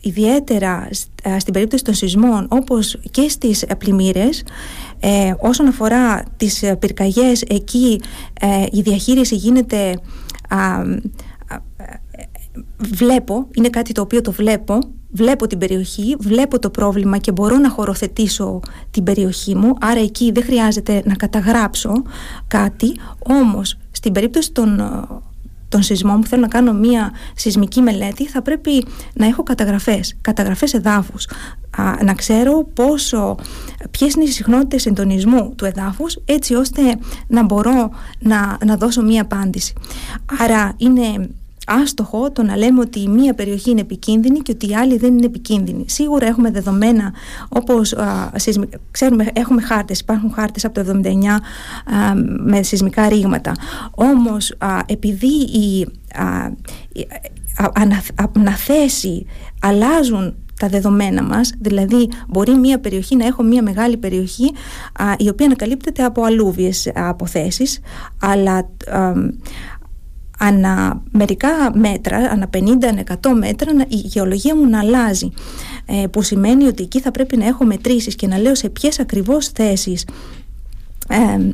ιδιαίτερα 0.00 0.88
στην 1.38 1.52
περίπτωση 1.52 1.84
των 1.84 1.94
σεισμών 1.94 2.46
όπως 2.50 2.98
και 3.10 3.28
στις 3.28 3.64
πλημμύρες 3.78 4.44
ε, 5.00 5.32
όσον 5.40 5.66
αφορά 5.66 6.22
τις 6.36 6.64
πυρκαγιές 6.78 7.42
εκεί 7.42 8.00
ε, 8.40 8.64
η 8.72 8.80
διαχείριση 8.80 9.34
γίνεται 9.34 9.98
βλέπω, 12.78 13.46
είναι 13.54 13.68
κάτι 13.68 13.92
το 13.92 14.00
οποίο 14.00 14.20
το 14.20 14.32
βλέπω, 14.32 14.78
βλέπω 15.10 15.46
την 15.46 15.58
περιοχή, 15.58 16.16
βλέπω 16.18 16.58
το 16.58 16.70
πρόβλημα 16.70 17.18
και 17.18 17.32
μπορώ 17.32 17.56
να 17.56 17.70
χωροθετήσω 17.70 18.60
την 18.90 19.02
περιοχή 19.02 19.54
μου, 19.54 19.74
άρα 19.80 20.00
εκεί 20.00 20.32
δεν 20.32 20.42
χρειάζεται 20.44 21.02
να 21.04 21.14
καταγράψω 21.14 21.92
κάτι, 22.48 22.96
όμως 23.18 23.78
στην 23.90 24.12
περίπτωση 24.12 24.52
των, 24.52 24.80
των 25.68 25.82
σεισμών 25.82 26.20
που 26.20 26.26
θέλω 26.26 26.42
να 26.42 26.48
κάνω 26.48 26.72
μία 26.72 27.12
σεισμική 27.34 27.80
μελέτη 27.80 28.26
θα 28.26 28.42
πρέπει 28.42 28.86
να 29.14 29.26
έχω 29.26 29.42
καταγραφές, 29.42 30.16
καταγραφές 30.20 30.74
εδάφους, 30.74 31.28
να 32.04 32.14
ξέρω 32.14 32.64
πόσο, 32.74 33.36
ποιες 33.90 34.14
είναι 34.14 34.24
οι 34.24 34.30
συχνότητες 34.30 34.82
συντονισμού 34.82 35.54
του 35.56 35.64
εδάφους 35.64 36.18
έτσι 36.24 36.54
ώστε 36.54 36.82
να 37.26 37.42
μπορώ 37.42 37.90
να, 38.18 38.58
να 38.66 38.76
δώσω 38.76 39.02
μία 39.02 39.22
απάντηση. 39.22 39.72
Άρα 40.38 40.74
είναι 40.76 41.28
άστοχο 41.66 42.30
το 42.32 42.42
να 42.42 42.56
λέμε 42.56 42.80
ότι 42.80 43.00
η 43.00 43.08
μία 43.08 43.34
περιοχή 43.34 43.70
είναι 43.70 43.80
επικίνδυνη 43.80 44.38
και 44.38 44.52
ότι 44.52 44.68
η 44.68 44.74
άλλη 44.74 44.96
δεν 44.96 45.16
είναι 45.16 45.26
επικίνδυνη. 45.26 45.84
Σίγουρα 45.88 46.26
έχουμε 46.26 46.50
δεδομένα 46.50 47.12
όπως 47.48 47.92
α, 47.92 48.30
ξέρουμε, 48.90 49.26
έχουμε 49.32 49.62
χάρτες, 49.62 50.00
υπάρχουν 50.00 50.32
χάρτες 50.32 50.64
από 50.64 50.84
το 50.84 51.00
79 51.04 51.10
με 52.44 52.62
σεισμικά 52.62 53.08
ρήγματα. 53.08 53.52
Όμως 53.94 54.54
επειδή 54.86 55.26
οι, 55.26 55.86
αναθέσει 58.32 59.26
αλλάζουν 59.60 60.34
τα 60.58 60.68
δεδομένα 60.68 61.22
μας, 61.22 61.52
δηλαδή 61.58 62.08
μπορεί 62.28 62.54
μια 62.54 62.80
περιοχή 62.80 63.16
να 63.16 63.26
έχω 63.26 63.42
μια 63.42 63.62
μεγάλη 63.62 63.96
περιοχή 63.96 64.52
η 65.16 65.28
οποία 65.28 65.46
ανακαλύπτεται 65.46 66.04
από 66.04 66.22
αλούβιες 66.22 66.90
αποθέσεις 66.94 67.80
αλλά 68.20 68.68
ανά 70.38 71.02
μερικά 71.10 71.48
μέτρα, 71.74 72.16
ανά 72.16 72.48
50, 72.56 72.58
ανά 72.84 73.02
100 73.22 73.30
μέτρα 73.38 73.72
η 73.88 73.96
γεωλογία 73.96 74.56
μου 74.56 74.68
να 74.68 74.78
αλλάζει 74.78 75.32
ε, 75.86 76.06
που 76.06 76.22
σημαίνει 76.22 76.66
ότι 76.66 76.82
εκεί 76.82 77.00
θα 77.00 77.10
πρέπει 77.10 77.36
να 77.36 77.46
έχω 77.46 77.64
μετρήσεις 77.64 78.14
και 78.14 78.26
να 78.26 78.38
λέω 78.38 78.54
σε 78.54 78.68
ποιες 78.68 79.00
ακριβώς 79.00 79.48
θέσεις 79.48 80.06
ε, 81.08 81.50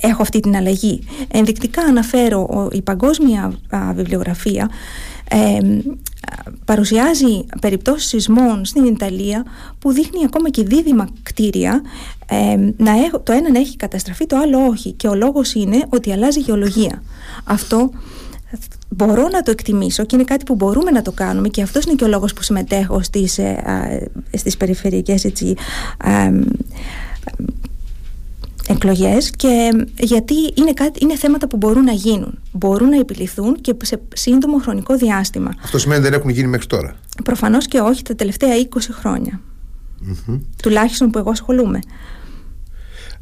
έχω 0.00 0.22
αυτή 0.22 0.40
την 0.40 0.56
αλλαγή. 0.56 1.02
Ενδεικτικά 1.28 1.82
αναφέρω 1.82 2.68
η 2.72 2.82
παγκόσμια 2.82 3.52
βιβλιογραφία 3.94 4.70
παρουσιάζει 6.64 7.44
περιπτώσεις 7.60 8.08
σεισμών 8.08 8.64
στην 8.64 8.84
Ιταλία 8.84 9.44
που 9.78 9.92
δείχνει 9.92 10.24
ακόμα 10.24 10.50
και 10.50 10.62
δίδυμα 10.62 11.08
κτίρια 11.22 11.82
να 12.76 12.90
έχω, 12.90 13.20
το 13.20 13.32
ένα 13.32 13.50
να 13.50 13.58
έχει 13.58 13.76
καταστραφεί 13.76 14.26
το 14.26 14.36
άλλο 14.36 14.66
όχι. 14.66 14.92
Και 14.92 15.08
ο 15.08 15.14
λόγος 15.14 15.54
είναι 15.54 15.82
ότι 15.88 16.12
αλλάζει 16.12 16.38
η 16.38 16.42
γεωλογία. 16.42 17.02
Αυτό 17.44 17.90
μπορώ 18.88 19.28
να 19.28 19.42
το 19.42 19.50
εκτιμήσω 19.50 20.04
και 20.04 20.14
είναι 20.14 20.24
κάτι 20.24 20.44
που 20.44 20.54
μπορούμε 20.54 20.90
να 20.90 21.02
το 21.02 21.12
κάνουμε 21.12 21.48
και 21.48 21.62
αυτός 21.62 21.84
είναι 21.84 21.94
και 21.94 22.04
ο 22.04 22.08
λόγος 22.08 22.32
που 22.32 22.42
συμμετέχω 22.42 23.02
στις, 23.02 23.38
ε, 23.38 24.10
στις 24.36 24.56
περιφερειακές 24.56 25.24
έτσι, 25.24 25.54
εκλογές 28.70 29.30
και 29.30 29.70
γιατί 29.98 30.34
είναι, 30.54 30.72
κάτι, 30.72 30.98
είναι 31.02 31.16
θέματα 31.16 31.46
που 31.46 31.56
μπορούν 31.56 31.84
να 31.84 31.92
γίνουν, 31.92 32.38
μπορούν 32.52 32.88
να 32.88 32.98
επιληθούν 32.98 33.60
και 33.60 33.74
σε 33.82 34.00
σύντομο 34.14 34.58
χρονικό 34.58 34.96
διάστημα. 34.96 35.54
Αυτό 35.62 35.78
σημαίνει 35.78 36.00
ότι 36.00 36.10
δεν 36.10 36.18
έχουν 36.18 36.30
γίνει 36.30 36.48
μέχρι 36.48 36.66
τώρα. 36.66 36.96
Προφανώς 37.24 37.66
και 37.66 37.78
όχι 37.78 38.02
τα 38.02 38.14
τελευταία 38.14 38.50
20 38.74 38.78
χρονια 38.90 39.40
Τουλάχιστον 40.62 41.10
που 41.10 41.18
εγώ 41.18 41.30
ασχολούμαι. 41.30 41.78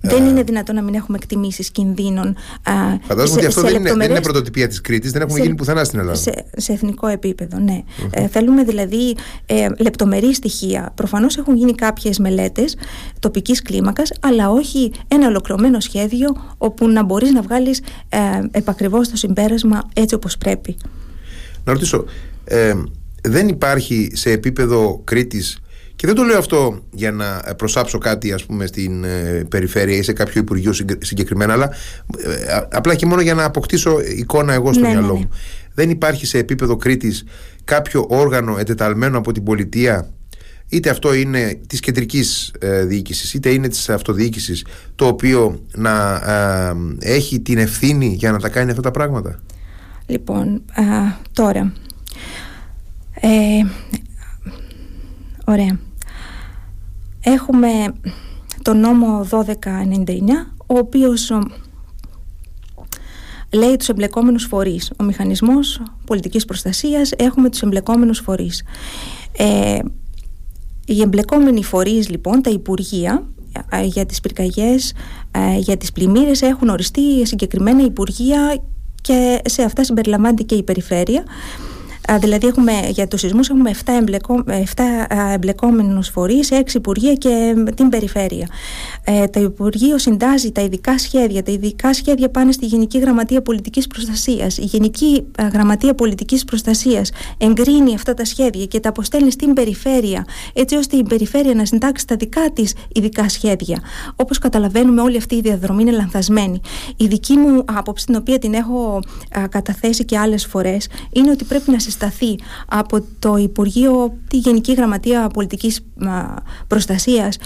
Δεν 0.01 0.27
είναι 0.27 0.43
δυνατόν 0.43 0.75
να 0.75 0.83
μην 0.83 0.95
έχουμε 0.95 1.19
εκτιμήσεις 1.21 1.71
κινδύνων. 1.71 2.37
Φαντάζομαι 3.03 3.39
ότι 3.39 3.47
αυτό 3.47 3.61
δεν, 3.61 3.75
είναι, 3.75 3.93
δεν 3.93 4.11
είναι 4.11 4.21
πρωτοτυπία 4.21 4.69
της 4.69 4.81
Κρήτης, 4.81 5.13
δεν 5.13 5.23
έχουμε 5.23 5.41
γίνει 5.41 5.55
πουθενά 5.55 5.85
στην 5.85 5.99
Ελλάδα. 5.99 6.19
Σε, 6.19 6.45
σε 6.57 6.73
εθνικό 6.73 7.07
επίπεδο, 7.07 7.59
ναι. 7.59 7.83
Ε, 8.11 8.27
θέλουμε 8.27 8.63
δηλαδή 8.63 9.17
ε, 9.47 9.69
λεπτομερή 9.79 10.35
στοιχεία. 10.35 10.93
Προφανώς 10.95 11.37
έχουν 11.37 11.57
γίνει 11.57 11.75
κάποιες 11.75 12.19
μελέτες 12.19 12.77
τοπικής 13.19 13.63
κλίμακας, 13.63 14.13
αλλά 14.21 14.51
όχι 14.51 14.93
ένα 15.09 15.27
ολοκληρωμένο 15.27 15.81
σχέδιο 15.81 16.55
όπου 16.59 16.89
να 16.89 17.05
μπορείς 17.05 17.33
να 17.33 17.43
βγάλεις 17.43 17.81
ε, 18.09 18.19
επακριβώς 18.51 19.09
το 19.09 19.17
συμπέρασμα 19.17 19.89
έτσι 19.95 20.15
όπως 20.15 20.39
πρέπει. 20.39 20.77
Να 21.65 21.73
ρωτήσω, 21.73 22.05
ε, 22.45 22.75
δεν 23.23 23.49
υπάρχει 23.49 24.11
σε 24.15 24.31
επίπεδο 24.31 25.01
Κρήτης 25.05 25.59
και 25.99 26.07
δεν 26.07 26.17
το 26.17 26.23
λέω 26.23 26.39
αυτό 26.39 26.79
για 26.91 27.13
να 27.13 27.55
προσάψω 27.57 27.99
κάτι 27.99 28.33
ας 28.33 28.45
πούμε 28.45 28.67
στην 28.67 29.05
ε, 29.05 29.45
περιφέρεια 29.49 29.97
ή 29.97 30.03
σε 30.03 30.13
κάποιο 30.13 30.41
υπουργείο 30.41 30.73
συγκεκριμένα 30.99 31.53
αλλά 31.53 31.71
ε, 32.17 32.61
απλά 32.71 32.95
και 32.95 33.07
μόνο 33.07 33.21
για 33.21 33.35
να 33.35 33.45
αποκτήσω 33.45 34.01
εικόνα 34.17 34.53
εγώ 34.53 34.73
στο 34.73 34.83
ναι, 34.83 34.89
μυαλό 34.89 35.07
ναι, 35.07 35.13
μου. 35.13 35.19
Ναι. 35.19 35.29
Δεν 35.75 35.91
υπάρχει 35.91 36.27
σε 36.27 36.39
επίπεδο 36.39 36.77
Κρήτης 36.77 37.25
κάποιο 37.65 38.07
όργανο 38.09 38.59
εντεταλμένο 38.59 39.19
από 39.19 39.33
την 39.33 39.43
πολιτεία 39.43 40.09
είτε 40.69 40.91
αυτό 40.91 41.15
είναι 41.15 41.61
της 41.67 41.81
κεντρικής 41.81 42.53
ε, 42.59 42.85
διοίκησης 42.85 43.35
είτε 43.35 43.51
είναι 43.51 43.69
της 43.69 43.89
αυτοδιοίκησης 43.89 44.65
το 44.95 45.07
οποίο 45.07 45.63
να 45.75 46.15
ε, 46.15 47.13
έχει 47.13 47.41
την 47.41 47.59
ευθύνη 47.59 48.07
για 48.07 48.33
να 48.33 48.39
τα 48.39 48.49
κάνει 48.49 48.71
αυτά 48.71 48.83
τα 48.83 48.91
πράγματα; 48.91 49.41
Λοιπόν, 50.07 50.63
τώρα 51.33 51.73
ωραία 55.45 55.87
Έχουμε 57.21 57.69
το 58.63 58.75
νόμο 58.75 59.27
1299, 59.31 60.53
ο 60.67 60.79
οποίος 60.79 61.33
λέει 63.53 63.77
τους 63.77 63.89
εμπλεκόμενους 63.89 64.45
φορείς. 64.45 64.93
Ο 65.01 65.05
μηχανισμός 65.05 65.83
πολιτικής 66.07 66.45
προστασίας 66.45 67.13
έχουμε 67.17 67.49
τους 67.51 67.63
εμπλεκόμενους 67.63 68.19
φορείς. 68.19 68.63
Ε, 69.37 69.79
οι 70.87 71.01
εμπλεκόμενοι 71.01 71.65
φορείς 71.65 72.09
λοιπόν, 72.09 72.43
τα 72.43 72.51
υπουργεία, 72.51 73.27
για 73.85 74.07
τις 74.07 74.21
πυρκαγιές, 74.21 74.93
για 75.59 75.77
τις 75.77 75.93
πλημμύρες 75.93 76.43
έχουν 76.43 76.69
οριστεί 76.69 77.27
συγκεκριμένα 77.27 77.85
υπουργεία 77.85 78.63
και 79.01 79.41
σε 79.45 79.63
αυτά 79.63 79.85
συμπεριλαμβάνεται 79.85 80.43
και 80.43 80.55
η 80.55 80.63
περιφέρεια 80.63 81.25
δηλαδή 82.17 82.47
έχουμε, 82.47 82.73
για 82.89 83.09
τους 83.09 83.21
σεισμούς 83.21 83.49
έχουμε 83.49 83.71
7, 83.85 83.93
εμπλεκό, 84.01 84.45
7 84.47 84.83
εμπλεκόμενους 85.35 86.09
φορείς, 86.09 86.51
6 86.51 86.75
υπουργεία 86.75 87.15
και 87.15 87.55
την 87.75 87.89
περιφέρεια. 87.89 88.49
Ε, 89.05 89.27
το 89.27 89.41
Υπουργείο 89.41 89.99
συντάζει 89.99 90.53
τα 90.53 90.61
ειδικά 90.61 90.99
σχέδια. 90.99 91.43
Τα 91.43 91.53
ειδικά 91.53 91.95
σχέδια 91.95 92.31
πάνε 92.31 92.53
στη 92.53 92.67
Γενική 92.67 92.99
Γραμματεία 92.99 93.43
Πολιτικής 93.43 93.87
Προστασίας. 93.87 94.59
Η 94.59 94.65
Γενική 94.65 95.27
Γραμματεία 95.53 95.95
Πολιτικής 95.95 96.45
Προστασίας 96.45 97.11
εγκρίνει 97.39 97.95
αυτά 97.95 98.15
τα 98.15 98.25
σχέδια 98.25 98.65
και 98.65 98.81
τα 98.81 98.89
αποστέλνει 98.89 99.31
στην 99.31 99.53
περιφέρεια, 99.53 100.25
έτσι 100.53 100.77
ώστε 100.77 100.97
η 100.97 101.03
περιφέρεια 101.03 101.55
να 101.55 101.65
συντάξει 101.65 102.07
τα 102.07 102.17
δικά 102.17 102.51
της 102.53 102.75
ειδικά 102.93 103.29
σχέδια. 103.29 103.81
Όπως 104.17 104.39
καταλαβαίνουμε 104.39 105.01
όλη 105.01 105.17
αυτή 105.17 105.35
η 105.35 105.41
διαδρομή 105.41 105.83
είναι 105.83 105.91
λανθασμένη. 105.91 106.61
Η 106.97 107.07
δική 107.07 107.37
μου 107.37 107.65
άποψη, 107.67 108.07
την 108.07 108.15
οποία 108.15 108.39
την 108.39 108.55
έχω 108.55 109.01
καταθέσει 109.51 110.05
και 110.05 110.19
άλλες 110.19 110.47
φορές, 110.47 110.89
είναι 111.13 111.31
ότι 111.31 111.45
πρέπει 111.45 111.71
να 111.71 111.79
συσταθεί 111.99 112.39
από 112.69 113.05
το 113.19 113.37
Υπουργείο, 113.37 114.17
τη 114.29 114.37
Γενική 114.37 114.73
Γραμματεία 114.73 115.29
Πολιτικής 115.29 115.87
Προστασίας, 116.67 117.39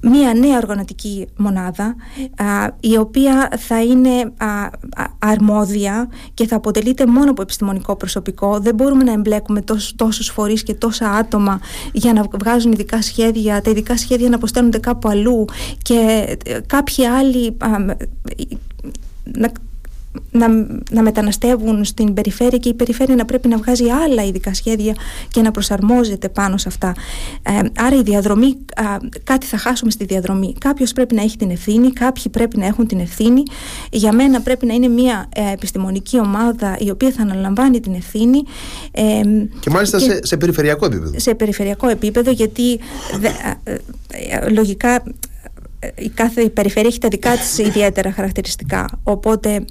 μία 0.00 0.34
νέα 0.34 0.56
οργανωτική 0.56 1.26
μονάδα 1.36 1.94
η 2.80 2.96
οποία 2.96 3.48
θα 3.58 3.82
είναι 3.82 4.32
αρμόδια 5.18 6.08
και 6.34 6.46
θα 6.46 6.56
αποτελείται 6.56 7.06
μόνο 7.06 7.30
από 7.30 7.42
επιστημονικό 7.42 7.96
προσωπικό. 7.96 8.58
Δεν 8.58 8.74
μπορούμε 8.74 9.04
να 9.04 9.12
εμπλέκουμε 9.12 9.60
τόσους, 9.60 9.94
τόσους 9.94 10.28
φορείς 10.28 10.62
και 10.62 10.74
τόσα 10.74 11.10
άτομα 11.10 11.60
για 11.92 12.12
να 12.12 12.24
βγάζουν 12.40 12.72
ειδικά 12.72 13.02
σχέδια, 13.02 13.60
τα 13.60 13.70
ειδικά 13.70 13.96
σχέδια 13.96 14.28
να 14.28 14.36
αποστέλνονται 14.36 14.78
κάπου 14.78 15.08
αλλού 15.08 15.44
και 15.82 16.26
ε, 16.44 16.60
κάποιοι 16.66 17.06
άλλοι 17.06 17.56
να 19.32 19.52
να, 20.30 20.48
να 20.90 21.02
μεταναστεύουν 21.02 21.84
στην 21.84 22.14
περιφέρεια 22.14 22.58
και 22.58 22.68
η 22.68 22.74
περιφέρεια 22.74 23.14
να 23.14 23.24
πρέπει 23.24 23.48
να 23.48 23.56
βγάζει 23.56 23.84
άλλα 23.88 24.24
ειδικά 24.24 24.54
σχέδια 24.54 24.94
και 25.30 25.42
να 25.42 25.50
προσαρμόζεται 25.50 26.28
πάνω 26.28 26.56
σε 26.56 26.68
αυτά. 26.68 26.94
Ε, 27.42 27.82
άρα 27.84 27.96
η 27.96 28.02
διαδρομή, 28.02 28.56
κάτι 29.24 29.46
θα 29.46 29.56
χάσουμε 29.56 29.90
στη 29.90 30.04
διαδρομή. 30.04 30.54
Κάποιος 30.58 30.92
πρέπει 30.92 31.14
να 31.14 31.22
έχει 31.22 31.36
την 31.36 31.50
ευθύνη, 31.50 31.92
κάποιοι 31.92 32.28
πρέπει 32.30 32.58
να 32.58 32.66
έχουν 32.66 32.86
την 32.86 33.00
ευθύνη. 33.00 33.42
Για 33.90 34.12
μένα 34.12 34.40
πρέπει 34.40 34.66
να 34.66 34.74
είναι 34.74 34.88
μια 34.88 35.28
ε, 35.34 35.52
επιστημονική 35.52 36.18
ομάδα 36.20 36.76
η 36.78 36.90
οποία 36.90 37.10
θα 37.10 37.22
αναλαμβάνει 37.22 37.80
την 37.80 37.94
ευθύνη. 37.94 38.42
Ε, 38.92 39.02
και 39.60 39.70
μάλιστα 39.70 39.98
σε, 39.98 40.26
σε 40.26 40.36
περιφερειακό 40.36 40.86
επίπεδο. 40.86 41.18
Σε 41.18 41.34
περιφερειακό 41.34 41.88
επίπεδο 41.88 42.30
γιατί 42.30 42.78
λογικά 44.50 45.02
η 45.94 46.08
κάθε 46.08 46.48
περιφέρεια 46.48 46.88
έχει 46.88 46.98
τα 46.98 47.08
δικά 47.08 47.36
της 47.36 47.58
ιδιαίτερα 47.58 48.12
χαρακτηριστικά. 48.12 49.00
Οπότε 49.02 49.64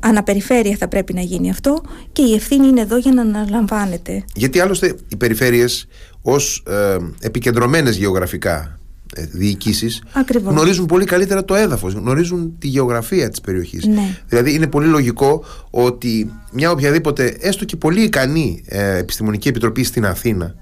αναπεριφέρεια 0.00 0.76
θα 0.76 0.88
πρέπει 0.88 1.14
να 1.14 1.20
γίνει 1.20 1.50
αυτό 1.50 1.82
και 2.12 2.22
η 2.22 2.34
ευθύνη 2.34 2.66
είναι 2.66 2.80
εδώ 2.80 2.96
για 2.96 3.12
να 3.12 3.20
αναλαμβάνεται. 3.22 4.24
Γιατί 4.34 4.60
άλλωστε 4.60 4.94
οι 5.08 5.16
περιφέρειες 5.16 5.86
ως 6.22 6.62
ε, 6.66 6.96
επικεντρωμένες 7.20 7.96
γεωγραφικά 7.96 8.78
ε, 9.14 9.24
διοικήσεις 9.32 10.02
γνωρίζουν 10.44 10.86
πολύ 10.86 11.04
καλύτερα 11.04 11.44
το 11.44 11.54
έδαφος, 11.54 11.92
γνωρίζουν 11.92 12.58
τη 12.58 12.66
γεωγραφία 12.68 13.28
της 13.28 13.40
περιοχής. 13.40 13.86
Ναι. 13.86 14.16
Δηλαδή 14.28 14.54
είναι 14.54 14.66
πολύ 14.66 14.86
λογικό 14.86 15.44
ότι 15.70 16.32
μια 16.52 16.70
οποιαδήποτε 16.70 17.36
έστω 17.40 17.64
και 17.64 17.76
πολύ 17.76 18.02
ικανή 18.02 18.62
ε, 18.66 18.96
επιστημονική 18.96 19.48
επιτροπή 19.48 19.84
στην 19.84 20.06
Αθήνα 20.06 20.54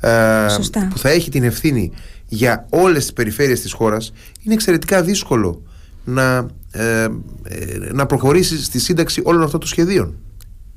ε, 0.00 0.46
που 0.90 0.98
θα 0.98 1.08
έχει 1.08 1.30
την 1.30 1.42
ευθύνη 1.42 1.92
για 2.28 2.66
όλες 2.70 3.02
τις 3.02 3.12
περιφέρειες 3.12 3.60
της 3.60 3.72
χώρας 3.72 4.12
είναι 4.42 4.54
εξαιρετικά 4.54 5.02
δύσκολο 5.02 5.62
να 6.04 6.48
ε, 6.76 7.08
ε, 7.42 7.78
να 7.92 8.06
προχωρήσεις 8.06 8.64
στη 8.64 8.78
σύνταξη 8.78 9.20
όλων 9.24 9.42
αυτών 9.42 9.60
των 9.60 9.68
σχεδίων. 9.68 10.14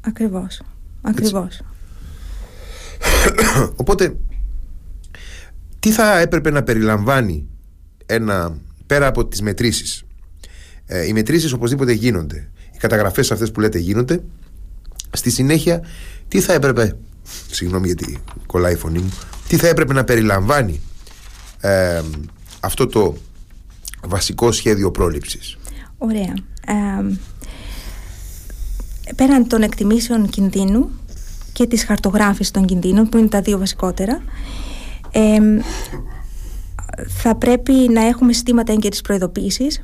Ακριβώς. 0.01 0.61
Ακριβώς. 1.01 1.61
Οπότε, 3.75 4.17
τι 5.79 5.91
θα 5.91 6.19
έπρεπε 6.19 6.49
να 6.49 6.63
περιλαμβάνει 6.63 7.47
ένα, 8.05 8.57
πέρα 8.87 9.07
από 9.07 9.25
τις 9.25 9.41
μετρήσεις. 9.41 10.03
Ε, 10.85 11.05
οι 11.05 11.13
μετρήσεις 11.13 11.51
οπωσδήποτε 11.51 11.91
γίνονται. 11.91 12.49
Οι 12.73 12.77
καταγραφές 12.77 13.31
αυτές 13.31 13.51
που 13.51 13.59
λέτε 13.59 13.77
γίνονται. 13.77 14.23
Στη 15.11 15.29
συνέχεια, 15.29 15.83
τι 16.27 16.39
θα 16.39 16.53
έπρεπε, 16.53 16.97
συγγνώμη 17.51 17.85
γιατί 17.85 18.17
κολλάει 18.45 18.73
η 18.73 18.77
φωνή 18.77 18.99
μου, 18.99 19.11
τι 19.47 19.57
θα 19.57 19.67
έπρεπε 19.67 19.93
να 19.93 20.03
περιλαμβάνει 20.03 20.81
ε, 21.59 22.01
αυτό 22.59 22.87
το 22.87 23.17
βασικό 24.07 24.51
σχέδιο 24.51 24.91
πρόληψης. 24.91 25.57
Ωραία. 25.97 26.33
Ε, 26.67 27.15
πέραν 29.15 29.47
των 29.47 29.61
εκτιμήσεων 29.61 30.29
κινδύνου 30.29 30.89
και 31.53 31.67
της 31.67 31.83
χαρτογράφησης 31.83 32.51
των 32.51 32.65
κινδύνων 32.65 33.09
που 33.09 33.17
είναι 33.17 33.27
τα 33.27 33.41
δύο 33.41 33.57
βασικότερα 33.57 34.21
θα 37.07 37.35
πρέπει 37.35 37.73
να 37.73 38.05
έχουμε 38.05 38.33
συστήματα 38.33 38.71
έγκαιρης 38.71 39.01
προειδοποίησης 39.01 39.81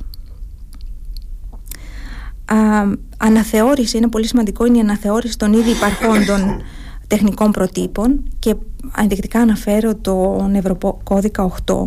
αναθεώρηση, 3.16 3.96
είναι 3.96 4.08
πολύ 4.08 4.26
σημαντικό 4.26 4.66
είναι 4.66 4.76
η 4.76 4.80
αναθεώρηση 4.80 5.38
των 5.38 5.52
ήδη 5.52 5.70
υπαρχόντων 5.70 6.62
τεχνικών 7.06 7.50
προτύπων 7.50 8.28
και 8.38 8.54
ενδεικτικά 8.98 9.40
αναφέρω 9.40 9.94
το 9.94 10.46
Ευρωπαϊκό 10.52 11.20
8 11.66 11.86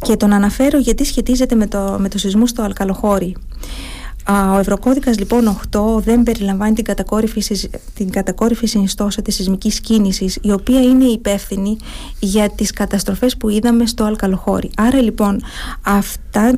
και 0.00 0.16
τον 0.16 0.32
αναφέρω 0.32 0.78
γιατί 0.78 1.04
σχετίζεται 1.04 1.54
με 1.54 1.66
το, 1.66 1.96
με 1.98 2.08
το 2.08 2.18
σεισμό 2.18 2.46
στο 2.46 2.62
Αλκαλοχώρι. 2.62 3.36
Ο 4.54 4.58
Ευρωκώδικας 4.58 5.18
λοιπόν 5.18 5.60
8 5.76 6.02
δεν 6.02 6.22
περιλαμβάνει 6.22 6.74
την 6.74 6.84
κατακόρυφη, 6.84 7.68
την 7.94 8.10
κατακόρυφη 8.10 8.66
συνιστόσα 8.66 9.22
της 9.22 9.34
σεισμικής 9.34 9.80
κίνησης 9.80 10.38
η 10.42 10.52
οποία 10.52 10.82
είναι 10.82 11.04
υπεύθυνη 11.04 11.76
για 12.18 12.50
τις 12.50 12.70
καταστροφές 12.70 13.36
που 13.36 13.48
είδαμε 13.48 13.86
στο 13.86 14.04
Αλκαλοχώρι. 14.04 14.70
Άρα 14.76 15.00
λοιπόν 15.00 15.42
αυτά, 15.82 16.54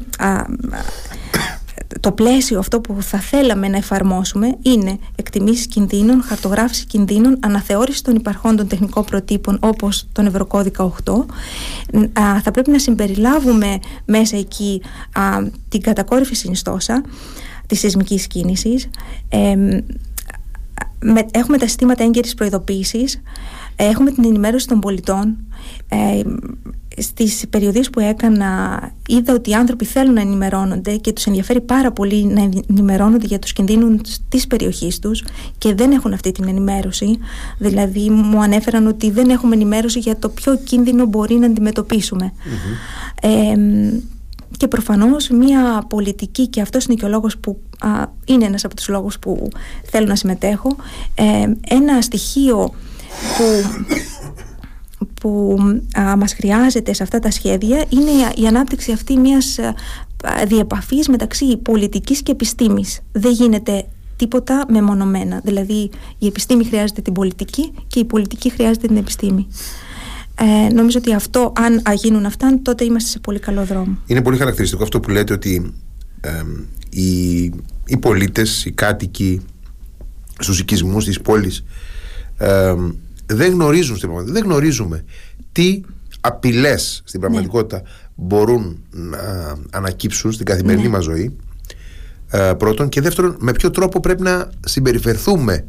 το 2.05 2.12
πλαίσιο 2.12 2.59
αυτό 2.59 2.81
που 2.81 3.03
θα 3.03 3.19
θέλαμε 3.19 3.69
να 3.69 3.77
εφαρμόσουμε 3.77 4.57
είναι 4.62 4.99
εκτιμήσεις 5.17 5.67
κινδύνων, 5.67 6.23
χαρτογράφηση 6.23 6.87
κινδύνων, 6.87 7.38
αναθεώρηση 7.40 8.05
των 8.05 8.14
υπαρχόντων 8.14 8.69
τεχνικών 8.69 9.05
προτύπων 9.05 9.59
όπως 9.61 10.09
τον 10.12 10.27
Ευρωκώδικα 10.27 10.93
8. 11.07 11.25
θα 12.43 12.51
πρέπει 12.51 12.71
να 12.71 12.79
συμπεριλάβουμε 12.79 13.79
μέσα 14.05 14.37
εκεί 14.37 14.83
την 15.69 15.81
κατακόρυφη 15.81 16.35
συνιστόσα 16.35 17.03
της 17.67 17.79
σεισμικής 17.79 18.27
κίνησης. 18.27 18.88
έχουμε 21.31 21.59
τα 21.59 21.67
συστήματα 21.67 22.05
έγκαιρης 22.05 22.35
προειδοποίησης, 22.35 23.23
έχουμε 23.77 24.11
την 24.11 24.25
ενημέρωση 24.25 24.67
των 24.67 24.81
πολιτών, 24.81 25.37
ε, 25.88 26.21
στις 26.98 27.44
περιοδίες 27.50 27.90
που 27.90 28.00
έκανα 28.00 28.80
είδα 29.09 29.35
ότι 29.35 29.50
οι 29.50 29.54
άνθρωποι 29.54 29.85
θέλουν 29.85 30.14
να 30.14 30.20
ενημερώνονται 30.20 30.96
και 30.96 31.12
τους 31.12 31.26
ενδιαφέρει 31.26 31.61
πάρα 31.61 31.92
πολύ 31.92 32.24
να 32.24 32.48
ενημερώνονται 32.68 33.26
για 33.26 33.38
τους 33.38 33.52
κινδύνους 33.52 34.00
της 34.28 34.46
περιοχής 34.46 34.98
τους 34.98 35.24
και 35.59 35.74
δεν 35.74 35.90
έχουν 35.90 36.12
αυτή 36.12 36.33
την 36.33 36.48
ενημέρωση. 36.48 37.18
Δηλαδή 37.59 38.11
μου 38.11 38.42
ανέφεραν 38.42 38.87
ότι 38.87 39.11
δεν 39.11 39.30
έχουμε 39.30 39.54
ενημέρωση 39.54 39.98
για 39.98 40.18
το 40.18 40.28
ποιο 40.28 40.57
κίνδυνο 40.57 41.07
μπορεί 41.07 41.35
να 41.35 41.46
αντιμετωπισουμε 41.46 42.33
και 44.57 44.68
προφανώς 44.68 45.28
μια 45.28 45.85
πολιτική 45.88 46.48
και 46.48 46.61
αυτός 46.61 46.85
είναι 46.85 46.94
και 46.94 47.04
ο 47.04 47.09
λόγος 47.09 47.38
που 47.38 47.61
είναι 48.24 48.44
ένας 48.44 48.64
από 48.64 48.74
τους 48.74 48.88
λόγους 48.88 49.18
που 49.18 49.48
θέλω 49.85 50.07
να 50.07 50.16
συμμετέχω 50.16 50.76
ένα 51.68 52.00
στοιχείο 52.00 52.74
που 53.37 53.44
που 55.24 55.58
α, 55.98 56.16
μας 56.16 56.34
χρειάζεται 56.34 56.92
σε 56.92 57.02
αυτά 57.02 57.18
τα 57.18 57.30
σχέδια 57.30 57.84
είναι 57.88 58.10
η 58.37 58.46
ανάπτυξη 58.46 58.92
αυτή 58.92 59.18
μιας 59.18 59.58
διεπαφής 60.46 61.08
μεταξύ 61.08 61.56
πολιτικής 61.56 62.22
και 62.22 62.32
επιστήμης. 62.32 63.00
Δεν 63.12 63.32
γίνεται 63.32 63.87
τίποτα 64.16 64.64
μεμονωμένα. 64.68 65.40
Δηλαδή 65.44 65.90
η 66.18 66.26
επιστήμη 66.26 66.64
χρειάζεται 66.64 67.00
την 67.00 67.12
πολιτική 67.12 67.72
και 67.87 67.98
η 67.98 68.04
πολιτική 68.04 68.50
χρειάζεται 68.50 68.87
την 68.87 68.96
επιστήμη. 68.96 69.46
Ε, 70.34 70.72
νομίζω 70.72 70.98
ότι 70.98 71.14
αυτό, 71.14 71.52
αν 71.56 71.82
γίνουν 71.94 72.26
αυτά, 72.26 72.58
τότε 72.62 72.84
είμαστε 72.84 73.10
σε 73.10 73.18
πολύ 73.18 73.38
καλό 73.38 73.64
δρόμο. 73.64 73.98
Είναι 74.06 74.22
πολύ 74.22 74.37
χαρακτηριστικό 74.37 74.82
αυτό 74.82 75.00
που 75.00 75.10
λέτε 75.10 75.32
ότι 75.32 75.72
ε, 76.20 76.30
οι, 76.88 77.42
οι 77.87 77.96
πολίτες, 78.00 78.64
οι 78.64 78.72
κάτοικοι 78.72 79.40
στους 80.38 80.60
οικισμούς 80.60 81.04
της 81.04 81.20
πόλης 81.20 81.64
ε, 82.38 82.74
δεν 83.26 83.52
γνωρίζουν 83.52 83.96
στην 83.96 84.08
πραγματικότητα, 84.08 84.40
δεν 84.40 84.50
γνωρίζουμε 84.50 85.04
τι 85.52 85.80
απειλές 86.20 87.02
στην 87.04 87.20
ναι. 87.20 87.26
πραγματικότητα 87.26 87.82
μπορούν 88.14 88.84
να 88.90 89.54
ανακύψουν 89.70 90.32
στην 90.32 90.46
καθημερινή 90.46 90.82
ναι. 90.82 90.88
μας 90.88 91.04
ζωή 91.04 91.37
ε, 92.30 92.52
πρώτον 92.58 92.88
και 92.88 93.00
δεύτερον 93.00 93.37
με 93.40 93.52
ποιο 93.52 93.70
τρόπο 93.70 94.00
πρέπει 94.00 94.22
να 94.22 94.50
συμπεριφερθούμε 94.66 95.66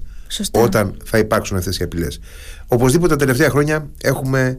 όταν 0.51 0.97
θα 1.03 1.17
υπάρξουν 1.17 1.57
αυτές 1.57 1.77
οι 1.77 1.83
απειλές. 1.83 2.19
Οπωσδήποτε 2.67 3.11
τα 3.15 3.19
τελευταία 3.19 3.49
χρόνια 3.49 3.89
έχουμε 4.01 4.57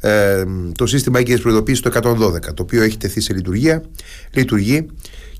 ε, 0.00 0.44
το 0.74 0.86
σύστημα 0.86 1.18
έγκαιρης 1.18 1.42
προειδοποίησης 1.42 1.82
το 1.82 1.90
112, 1.94 2.40
το 2.40 2.62
οποίο 2.62 2.82
έχει 2.82 2.96
τεθεί 2.96 3.20
σε 3.20 3.32
λειτουργία, 3.32 3.82
λειτουργεί 4.30 4.86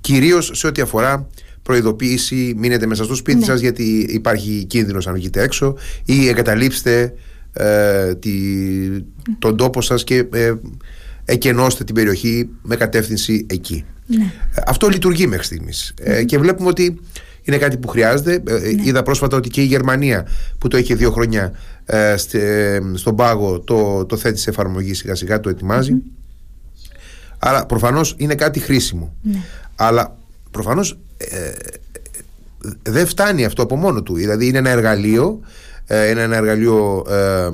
κυρίως 0.01 0.51
σε 0.55 0.67
ό,τι 0.67 0.81
αφορά 0.81 1.29
προειδοποίηση, 1.63 2.55
μείνετε 2.57 2.87
μέσα 2.87 3.05
στο 3.05 3.15
σπίτι 3.15 3.39
ναι. 3.39 3.45
σας 3.45 3.61
γιατί 3.61 4.07
υπάρχει 4.09 4.65
κίνδυνος 4.65 5.07
αν 5.07 5.15
βγείτε 5.15 5.43
έξω 5.43 5.77
ή 6.05 6.29
εγκαταλείψτε 6.29 7.15
ε, 7.53 8.15
τη, 8.15 8.31
τον 9.39 9.57
τόπο 9.57 9.83
σας 9.83 10.05
και 10.05 10.27
ε, 10.33 10.55
εκενώστε 11.25 11.85
την 11.85 11.95
περιοχή 11.95 12.49
με 12.63 12.77
κατεύθυνση 12.77 13.47
εκεί. 13.51 13.85
Ναι. 14.07 14.25
Ε, 14.55 14.63
αυτό 14.67 14.89
λειτουργεί 14.89 15.27
μέχρι 15.27 15.45
στιγμής 15.45 15.95
ε, 16.03 16.25
και 16.25 16.39
βλέπουμε 16.39 16.69
ότι 16.69 17.01
είναι 17.43 17.59
κάτι 17.59 17.77
που 17.77 17.89
χρειάζεται. 17.89 18.43
Ε, 18.49 18.53
ναι. 18.53 18.83
Είδα 18.85 19.03
πρόσφατα 19.03 19.37
ότι 19.37 19.49
και 19.49 19.61
η 19.61 19.65
Γερμανία 19.65 20.27
που 20.59 20.69
το 20.69 20.77
είχε 20.77 20.95
δύο 20.95 21.11
χρόνια 21.11 21.53
ε, 21.85 22.15
στον 22.95 23.17
πάγο 23.17 23.61
το, 23.61 24.05
το 24.05 24.17
θέτει 24.17 24.39
σε 24.39 24.51
εφαρμογή 24.51 24.95
σιγά 24.95 25.15
σιγά, 25.15 25.41
το 25.41 25.49
ετοιμάζει. 25.49 25.93
Άρα 27.39 27.67
προφανώς 27.67 28.15
είναι 28.19 28.35
κάτι 28.35 28.61
χρήσιμο. 28.61 29.15
Ναι. 29.23 29.39
Αλλά 29.77 30.17
προφανώς 30.51 30.99
ε, 31.17 31.51
δεν 32.83 33.07
φτάνει 33.07 33.45
αυτό 33.45 33.63
από 33.63 33.77
μόνο 33.77 34.03
του. 34.03 34.15
Δηλαδή 34.15 34.47
είναι 34.47 34.59
ένα 34.59 34.71
εργαλείο, 34.71 35.41
ε, 35.87 36.09
ένα 36.09 36.37
εργαλείο 36.37 37.05
ε, 37.09 37.51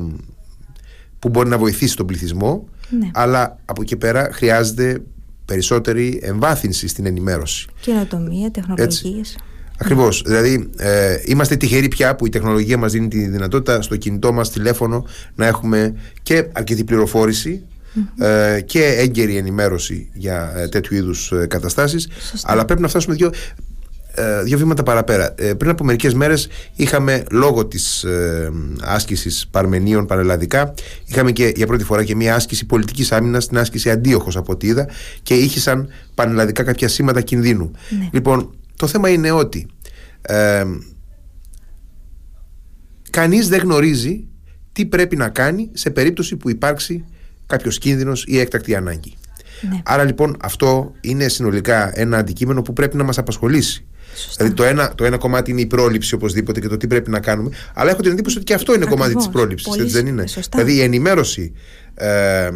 που 1.18 1.28
μπορεί 1.28 1.48
να 1.48 1.58
βοηθήσει 1.58 1.96
τον 1.96 2.06
πληθυσμό, 2.06 2.68
ναι. 2.90 3.10
αλλά 3.12 3.58
από 3.64 3.82
εκεί 3.82 3.96
πέρα 3.96 4.28
χρειάζεται 4.32 5.02
περισσότερη 5.44 6.20
εμβάθυνση 6.22 6.88
στην 6.88 7.06
ενημέρωση. 7.06 7.68
Καινοτομία, 7.80 8.50
τεχνολογίες. 8.50 9.36
Ακριβώς. 9.78 10.22
Δηλαδή, 10.26 10.70
ε, 10.76 11.16
είμαστε 11.24 11.56
τυχεροί 11.56 11.88
πια 11.88 12.16
που 12.16 12.26
η 12.26 12.28
τεχνολογία 12.28 12.78
μας 12.78 12.92
δίνει 12.92 13.08
τη 13.08 13.28
δυνατότητα 13.28 13.82
στο 13.82 13.96
κινητό 13.96 14.32
μας 14.32 14.50
τηλέφωνο 14.50 15.04
να 15.34 15.46
έχουμε 15.46 15.94
και 16.22 16.48
αρκετή 16.52 16.84
ε, 18.18 18.60
και 18.60 18.84
έγκαιρη 18.84 19.36
ενημέρωση 19.36 20.10
για 20.12 20.52
ε, 20.56 20.68
τέτοιου 20.68 20.96
είδους 20.96 21.32
ε, 21.32 21.46
καταστάσεις. 21.46 22.08
Αλλά 22.42 22.64
πρέπει 22.64 22.80
να 22.80 22.88
φτάσουμε 22.88 23.14
δύο, 23.14 23.30
ε, 24.14 24.42
δύο 24.42 24.58
βήματα 24.58 24.82
παραπέρα. 24.82 25.34
Ε, 25.36 25.54
πριν 25.54 25.70
από 25.70 25.84
μερικές 25.84 26.14
μέρες 26.14 26.48
είχαμε 26.74 27.24
λόγω 27.30 27.66
της 27.66 28.04
ε, 28.04 28.52
άσκησης 28.80 29.48
Παρμενίων 29.50 30.06
πανελλαδικά, 30.06 30.74
είχαμε 31.06 31.32
και 31.32 31.52
για 31.56 31.66
πρώτη 31.66 31.84
φορά 31.84 32.04
και 32.04 32.14
μια 32.14 32.34
άσκηση 32.34 32.66
πολιτικής 32.66 33.12
άμυνας, 33.12 33.48
την 33.48 33.58
άσκηση 33.58 33.90
Αντίοχος 33.90 34.36
από 34.36 34.52
ό,τι 34.52 34.66
είδα, 34.66 34.88
και 35.22 35.34
ήχησαν 35.34 35.88
πανελλαδικά 36.14 36.62
κάποια 36.62 36.88
σήματα 36.88 37.20
κινδύνου. 37.20 37.70
Ναι. 37.98 38.08
Λοιπόν, 38.12 38.54
το 38.76 38.86
θέμα 38.86 39.08
είναι 39.08 39.30
ότι 39.30 39.66
ε, 40.22 40.64
κανείς 43.10 43.48
δεν 43.48 43.60
γνωρίζει 43.60 44.24
τι 44.72 44.86
πρέπει 44.86 45.16
να 45.16 45.28
κάνει 45.28 45.70
σε 45.72 45.90
περίπτωση 45.90 46.36
που 46.36 46.50
υπάρξει 46.50 47.04
κάποιος 47.46 47.78
κίνδυνος 47.78 48.24
ή 48.28 48.38
έκτακτη 48.38 48.74
ανάγκη. 48.74 49.16
Ναι. 49.70 49.80
Άρα 49.84 50.04
λοιπόν 50.04 50.36
αυτό 50.40 50.92
είναι 51.00 51.28
συνολικά 51.28 52.00
ένα 52.00 52.16
αντικείμενο 52.16 52.62
που 52.62 52.72
πρέπει 52.72 52.96
να 52.96 53.04
μας 53.04 53.18
απασχολήσει. 53.18 53.86
Δηλαδή 54.36 54.54
το 54.54 54.64
ένα, 54.64 54.92
το 54.94 55.04
ένα 55.04 55.18
κομμάτι 55.18 55.50
είναι 55.50 55.60
η 55.60 55.66
πρόληψη 55.66 56.14
οπωσδήποτε 56.14 56.60
και 56.60 56.68
το 56.68 56.76
τι 56.76 56.86
πρέπει 56.86 57.10
να 57.10 57.20
κάνουμε. 57.20 57.50
Αλλά 57.74 57.90
έχω 57.90 58.02
την 58.02 58.12
εντύπωση 58.12 58.36
ότι 58.36 58.44
και 58.44 58.54
αυτό 58.54 58.74
είναι 58.74 58.84
κομμάτι 58.84 59.14
της 59.14 59.28
πρόληψης. 59.28 59.92
Δεν 59.92 60.06
είναι; 60.06 60.24
Δηλαδή 60.50 60.74
η 60.74 60.80
ενημέρωση 60.80 61.52
ε, 61.94 62.48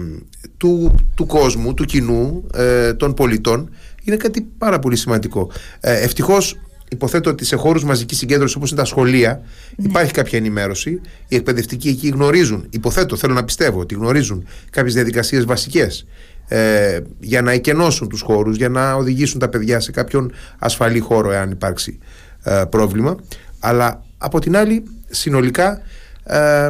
του, 0.56 0.94
του 1.14 1.26
κόσμου, 1.26 1.74
του 1.74 1.84
κοινού, 1.84 2.46
ε, 2.54 2.94
των 2.94 3.14
πολιτών 3.14 3.70
είναι 4.04 4.16
κάτι 4.16 4.48
πάρα 4.58 4.78
πολύ 4.78 4.96
σημαντικό. 4.96 5.50
Ε, 5.80 6.02
Ευτυχώς 6.02 6.58
υποθέτω 6.90 7.30
ότι 7.30 7.44
σε 7.44 7.56
χώρους 7.56 7.84
μαζικής 7.84 8.18
συγκέντρωσης 8.18 8.56
όπως 8.56 8.70
είναι 8.70 8.80
τα 8.80 8.86
σχολεία 8.86 9.40
ναι. 9.76 9.86
υπάρχει 9.88 10.12
κάποια 10.12 10.38
ενημέρωση. 10.38 11.00
Οι 11.28 11.36
εκπαιδευτικοί 11.36 11.88
εκεί 11.88 12.08
γνωρίζουν, 12.08 12.66
υποθέτω, 12.70 13.16
θέλω 13.16 13.34
να 13.34 13.44
πιστεύω, 13.44 13.80
ότι 13.80 13.94
γνωρίζουν 13.94 14.46
κάποιες 14.70 14.94
διαδικασίες 14.94 15.44
βασικές 15.44 16.06
ε, 16.48 17.00
για 17.20 17.42
να 17.42 17.52
εκενώσουν 17.52 18.08
τους 18.08 18.20
χώρους, 18.20 18.56
για 18.56 18.68
να 18.68 18.94
οδηγήσουν 18.94 19.38
τα 19.38 19.48
παιδιά 19.48 19.80
σε 19.80 19.90
κάποιον 19.90 20.32
ασφαλή 20.58 20.98
χώρο, 20.98 21.32
εάν 21.32 21.50
υπάρξει 21.50 21.98
ε, 22.42 22.62
πρόβλημα. 22.70 23.16
Αλλά 23.58 24.04
από 24.18 24.38
την 24.38 24.56
άλλη, 24.56 24.82
συνολικά 25.06 25.80
ε, 26.24 26.68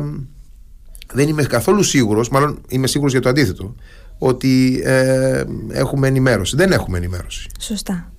δεν 1.13 1.29
είμαι 1.29 1.43
καθόλου 1.43 1.83
σίγουρος, 1.83 2.29
μάλλον 2.29 2.61
είμαι 2.69 2.87
σίγουρος 2.87 3.13
για 3.13 3.21
το 3.21 3.29
αντίθετο, 3.29 3.75
ότι 4.19 4.81
ε, 4.85 5.45
έχουμε 5.71 6.09
ενημέρωση. 6.09 6.57
Δεν 6.57 6.73
έχουμε 6.73 6.99
ενημέρωση. 6.99 7.49
Σωστά. 7.61 8.13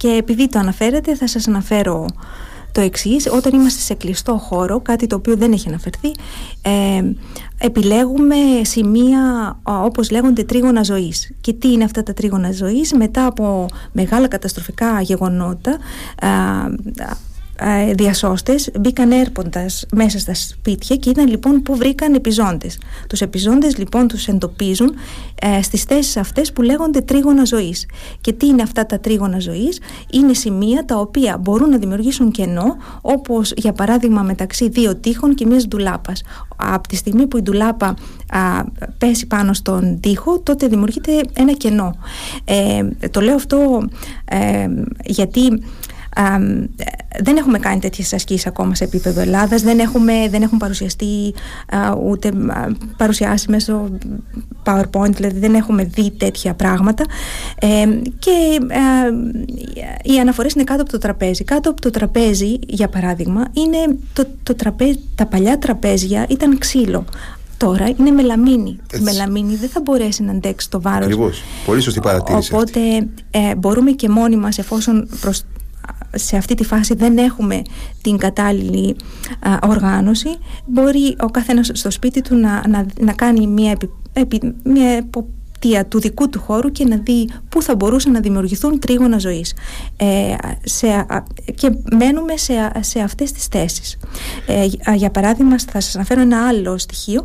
Και 0.00 0.08
επειδή 0.08 0.48
το 0.48 0.58
αναφέρετε, 0.58 1.14
θα 1.14 1.26
σας 1.26 1.48
αναφέρω 1.48 2.06
το 2.72 2.80
εξής, 2.80 3.26
όταν 3.32 3.52
είμαστε 3.54 3.80
σε 3.80 3.94
κλειστό 3.94 4.36
χώρο, 4.36 4.80
κάτι 4.80 5.06
το 5.06 5.16
οποίο 5.16 5.36
δεν 5.36 5.52
έχει 5.52 5.68
αναφερθεί, 5.68 6.10
ε, 6.62 7.02
επιλέγουμε 7.58 8.34
σημεία 8.62 9.56
όπως 9.62 10.10
λέγονται 10.10 10.44
τρίγωνα 10.44 10.82
ζωής. 10.82 11.32
Και 11.40 11.52
τι 11.52 11.72
είναι 11.72 11.84
αυτά 11.84 12.02
τα 12.02 12.12
τρίγωνα 12.12 12.52
ζωής, 12.52 12.92
μετά 12.92 13.26
από 13.26 13.66
μεγάλα 13.92 14.28
καταστροφικά 14.28 15.00
γεγονότα, 15.00 15.78
ε, 16.22 16.26
διασώστες 17.94 18.70
μπήκαν 18.80 19.10
έρποντας 19.10 19.86
μέσα 19.92 20.18
στα 20.18 20.34
σπίτια 20.34 20.96
και 20.96 21.10
ήταν 21.10 21.28
λοιπόν 21.28 21.62
που 21.62 21.76
βρήκαν 21.76 22.14
επιζώντες. 22.14 22.78
Τους 23.08 23.20
επιζώντες 23.20 23.76
λοιπόν 23.76 24.08
τους 24.08 24.26
εντοπίζουν 24.28 24.94
ε, 25.42 25.62
στις 25.62 25.82
θέσεις 25.82 26.16
αυτές 26.16 26.52
που 26.52 26.62
λέγονται 26.62 27.00
τρίγωνα 27.00 27.44
ζωής. 27.44 27.86
Και 28.20 28.32
τι 28.32 28.46
είναι 28.46 28.62
αυτά 28.62 28.86
τα 28.86 29.00
τρίγωνα 29.00 29.38
ζωής; 29.38 29.80
Είναι 30.10 30.34
σημεία 30.34 30.84
τα 30.84 30.96
οποία 30.96 31.38
μπορούν 31.38 31.68
να 31.68 31.78
δημιουργήσουν 31.78 32.30
κενό 32.30 32.76
όπως 33.00 33.52
για 33.56 33.72
παράδειγμα 33.72 34.22
μεταξύ 34.22 34.68
δύο 34.68 34.96
τείχων 34.96 35.34
και 35.34 35.46
μιας 35.46 35.68
ντουλάπας. 35.68 36.22
Από 36.56 36.88
τη 36.88 36.96
στιγμή 36.96 37.26
που 37.26 37.38
η 37.38 37.42
ντουλάπα 37.42 37.94
α, 38.28 38.64
πέσει 38.98 39.26
πάνω 39.26 39.52
στον 39.52 40.00
τοίχο 40.00 40.40
τότε 40.40 40.66
δημιουργείται 40.66 41.20
ένα 41.32 41.52
κενό. 41.52 41.94
Ε, 42.44 43.08
το 43.10 43.20
λέω 43.20 43.34
αυτό 43.34 43.88
ε, 44.24 44.66
γιατί 45.04 45.62
δεν 47.20 47.36
έχουμε 47.36 47.58
κάνει 47.58 47.80
τέτοιες 47.80 48.12
ασκήσεις 48.12 48.46
ακόμα 48.46 48.74
σε 48.74 48.84
επίπεδο 48.84 49.20
Ελλάδας. 49.20 49.62
Δεν, 49.62 49.76
δεν 50.30 50.42
έχουν 50.42 50.58
παρουσιαστεί 50.58 51.34
ούτε 52.06 52.32
παρουσιάσει 52.96 53.50
μέσω 53.50 53.90
PowerPoint, 54.64 55.12
δηλαδή 55.12 55.38
δεν 55.38 55.54
έχουμε 55.54 55.84
δει 55.84 56.10
τέτοια 56.10 56.54
πράγματα. 56.54 57.04
Ε, 57.60 57.86
και 58.18 58.60
οι 60.02 60.18
αναφορές 60.18 60.52
είναι 60.52 60.64
κάτω 60.64 60.82
από 60.82 60.90
το 60.90 60.98
τραπέζι. 60.98 61.44
Κάτω 61.44 61.70
από 61.70 61.80
το 61.80 61.90
τραπέζι, 61.90 62.58
για 62.66 62.88
παράδειγμα, 62.88 63.44
είναι 63.52 63.96
το, 64.12 64.26
το 64.42 64.54
τραπέζι, 64.54 64.98
τα 65.14 65.26
παλιά 65.26 65.58
τραπέζια 65.58 66.26
ήταν 66.28 66.58
ξύλο. 66.58 67.04
Τώρα 67.56 67.88
είναι 67.98 68.10
μελαμίνη. 68.10 68.78
Η 68.98 69.00
μελαμίνη 69.00 69.56
δεν 69.56 69.68
θα 69.68 69.80
μπορέσει 69.80 70.22
να 70.22 70.32
αντέξει 70.32 70.70
το 70.70 70.80
βάρος. 70.80 71.04
Ακριβώς. 71.04 71.42
Πολύ 71.66 71.80
σωστή 71.80 72.00
παρατήρηση. 72.00 72.54
Οπότε 72.54 72.80
ε, 73.30 73.54
μπορούμε 73.56 73.90
και 73.90 74.08
μόνοι 74.08 74.36
μας, 74.36 74.58
εφόσον 74.58 75.08
προς, 75.20 75.42
σε 76.14 76.36
αυτή 76.36 76.54
τη 76.54 76.64
φάση 76.64 76.94
δεν 76.94 77.18
έχουμε 77.18 77.62
την 78.02 78.16
κατάλληλη 78.16 78.96
οργάνωση 79.62 80.28
μπορεί 80.66 81.16
ο 81.20 81.26
καθένας 81.26 81.70
στο 81.72 81.90
σπίτι 81.90 82.20
του 82.22 82.36
να, 82.36 82.68
να, 82.68 82.86
να 83.00 83.12
κάνει 83.12 83.46
μια, 83.46 83.76
επι, 84.12 84.54
μια 84.64 85.04
του 85.88 86.00
δικού 86.00 86.28
του 86.28 86.40
χώρου 86.40 86.72
και 86.72 86.84
να 86.84 86.96
δει 86.96 87.28
πού 87.48 87.62
θα 87.62 87.74
μπορούσαν 87.74 88.12
να 88.12 88.20
δημιουργηθούν 88.20 88.78
τρίγωνα 88.78 89.18
ζωής. 89.18 89.54
Ε, 89.96 90.34
σε, 90.64 91.06
και 91.54 91.70
μένουμε 91.96 92.36
σε, 92.36 92.70
σε 92.80 93.00
αυτές 93.00 93.32
τις 93.32 93.46
θέσεις. 93.46 93.98
Ε, 94.46 94.94
για 94.94 95.10
παράδειγμα 95.10 95.58
θα 95.58 95.80
σας 95.80 95.94
αναφέρω 95.94 96.20
ένα 96.20 96.46
άλλο 96.46 96.78
στοιχείο. 96.78 97.24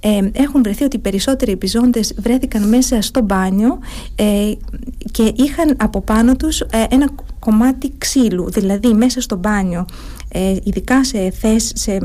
Ε, 0.00 0.20
έχουν 0.32 0.62
βρεθεί 0.62 0.84
ότι 0.84 0.96
οι 0.96 0.98
περισσότεροι 0.98 1.52
επιζώντες 1.52 2.14
βρέθηκαν 2.16 2.68
μέσα 2.68 3.02
στο 3.02 3.20
μπάνιο 3.20 3.78
ε, 4.14 4.52
και 5.10 5.32
είχαν 5.36 5.76
από 5.76 6.00
πάνω 6.00 6.36
τους 6.36 6.60
ε, 6.60 6.86
ένα 6.88 7.08
κομμάτι 7.38 7.92
ξύλου. 7.98 8.50
Δηλαδή 8.50 8.92
μέσα 8.92 9.20
στο 9.20 9.36
μπάνιο 9.36 9.86
ειδικά 10.64 11.04
σε, 11.04 11.30
θέσεις, 11.30 11.72
σε 11.74 11.98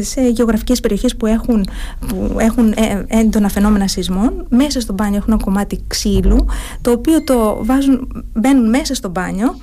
σε 0.00 0.28
γεωγραφικές 0.28 0.80
περιοχές 0.80 1.16
που 1.16 1.26
έχουν, 1.26 1.68
που 2.08 2.36
έχουν 2.38 2.72
ε, 2.72 3.04
έντονα 3.06 3.48
φαινόμενα 3.48 3.88
σεισμών 3.88 4.46
μέσα 4.48 4.80
στο 4.80 4.92
μπάνιο 4.92 5.16
έχουν 5.16 5.32
ένα 5.32 5.42
κομμάτι 5.42 5.80
ξύλου 5.86 6.46
το 6.80 6.90
οποίο 6.90 7.24
το 7.24 7.58
βάζουν, 7.64 8.24
μπαίνουν 8.32 8.68
μέσα 8.68 8.94
στο 8.94 9.08
μπάνιο 9.08 9.58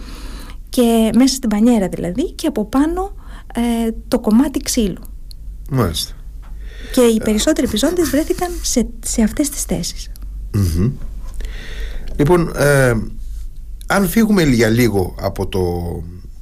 και 0.69 1.09
μέσα 1.15 1.35
στην 1.35 1.49
πανιέρα 1.49 1.87
δηλαδή 1.87 2.31
και 2.31 2.47
από 2.47 2.65
πάνω 2.65 3.15
ε, 3.53 3.91
το 4.07 4.19
κομμάτι 4.19 4.59
ξύλου. 4.59 5.01
Μάλιστα. 5.69 6.13
Και 6.93 7.01
οι 7.01 7.21
περισσότεροι 7.23 7.67
επιζώντες 7.67 8.09
βρέθηκαν 8.09 8.49
σε, 8.61 8.87
σε 9.05 9.21
αυτές 9.21 9.49
τις 9.49 9.63
θεσεις 9.63 10.11
Λοιπόν, 12.15 12.51
ε, 12.55 12.93
αν 13.87 14.07
φύγουμε 14.07 14.43
για 14.43 14.69
λίγο 14.69 15.15
από 15.21 15.47
το 15.47 15.61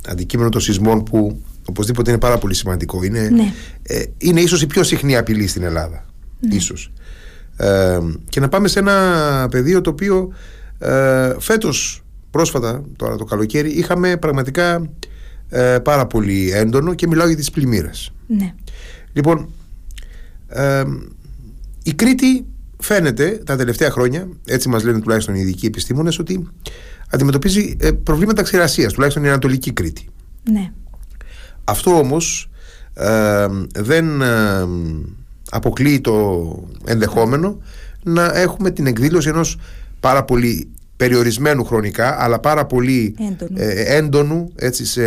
αντικείμενο 0.07 0.49
των 0.49 0.61
σεισμών 0.61 1.03
που 1.03 1.41
οπωσδήποτε 1.65 2.09
είναι 2.09 2.19
πάρα 2.19 2.37
πολύ 2.37 2.53
σημαντικό. 2.53 3.03
Είναι, 3.03 3.29
ναι. 3.29 3.53
ε, 3.83 4.03
είναι 4.17 4.41
ίσως 4.41 4.61
η 4.61 4.67
πιο 4.67 4.83
συχνή 4.83 5.17
απειλή 5.17 5.47
στην 5.47 5.63
Ελλάδα. 5.63 6.05
Ναι. 6.39 6.55
Ίσως. 6.55 6.91
Ε, 7.57 7.99
και 8.29 8.39
να 8.39 8.49
πάμε 8.49 8.67
σε 8.67 8.79
ένα 8.79 9.47
πεδίο 9.51 9.81
το 9.81 9.89
οποίο 9.89 10.33
ε, 10.79 11.33
φέτος 11.39 12.03
πρόσφατα, 12.31 12.83
τώρα 12.95 13.15
το 13.15 13.23
καλοκαίρι, 13.23 13.69
είχαμε 13.69 14.17
πραγματικά 14.17 14.89
ε, 15.49 15.77
πάρα 15.83 16.07
πολύ 16.07 16.51
έντονο 16.51 16.93
και 16.93 17.07
μιλάω 17.07 17.27
για 17.27 17.35
τις 17.35 17.51
πλημμύρες. 17.51 18.11
Ναι. 18.27 18.53
Λοιπόν, 19.13 19.49
ε, 20.47 20.83
η 21.83 21.93
Κρήτη 21.93 22.45
φαίνεται 22.77 23.41
τα 23.45 23.55
τελευταία 23.55 23.91
χρόνια, 23.91 24.27
έτσι 24.45 24.69
μας 24.69 24.83
λένε 24.83 24.99
τουλάχιστον 24.99 25.35
οι 25.35 25.39
ειδικοί 25.39 25.65
επιστήμονες, 25.65 26.19
ότι 26.19 26.47
αντιμετωπίζει 27.09 27.75
ε, 27.79 27.91
προβλήματα 27.91 28.41
ξηρασίας, 28.41 28.93
τουλάχιστον 28.93 29.23
η 29.23 29.27
Ανατολική 29.27 29.71
Κρήτη. 29.71 30.07
Ναι. 30.51 30.71
Αυτό 31.71 31.97
όμως 31.97 32.49
ε, 32.93 33.47
δεν 33.73 34.21
ε, 34.21 34.67
αποκλείει 35.49 36.01
το 36.01 36.69
ενδεχόμενο 36.85 37.61
να 38.03 38.31
έχουμε 38.33 38.71
την 38.71 38.87
εκδήλωση 38.87 39.29
ενός 39.29 39.57
πάρα 39.99 40.23
πολύ 40.23 40.69
περιορισμένου 40.97 41.65
χρονικά 41.65 42.23
αλλά 42.23 42.39
πάρα 42.39 42.65
πολύ 42.65 43.15
έντονου, 43.85 44.51
ε, 44.55 44.65
έτσι, 44.65 44.85
σε 44.85 45.03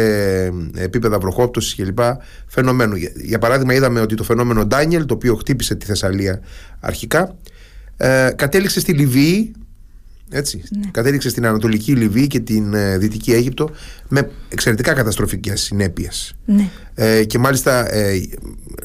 επίπεδα 0.75 1.19
βροχόπτωσης 1.19 1.75
κλπ. 1.75 1.99
φαινομένου. 2.47 2.95
Για, 3.15 3.39
παράδειγμα 3.39 3.75
είδαμε 3.75 4.01
ότι 4.01 4.15
το 4.15 4.25
φαινόμενο 4.25 4.65
Ντάνιελ 4.67 5.07
το 5.07 5.15
οποίο 5.15 5.35
χτύπησε 5.35 5.75
τη 5.75 5.87
Θεσσαλία 5.87 6.41
αρχικά 6.81 7.37
ε, 7.97 8.31
κατέληξε 8.37 8.81
στη 8.81 8.93
Λιβύη 8.93 9.53
έτσι, 10.31 10.63
ναι. 10.77 10.91
κατέληξε 10.91 11.29
στην 11.29 11.47
Ανατολική 11.47 11.93
Λιβύη 11.93 12.27
και 12.27 12.41
την 12.41 12.75
ε, 12.75 12.99
Δυτική 12.99 13.33
Αίγυπτο 13.33 13.71
με 14.09 14.31
εξαιρετικά 14.49 14.93
καταστροφικές 14.93 15.61
συνέπειες 15.61 16.37
ναι. 16.45 16.71
ε, 16.95 17.25
και 17.25 17.39
μάλιστα 17.39 17.95
ε, 17.95 18.23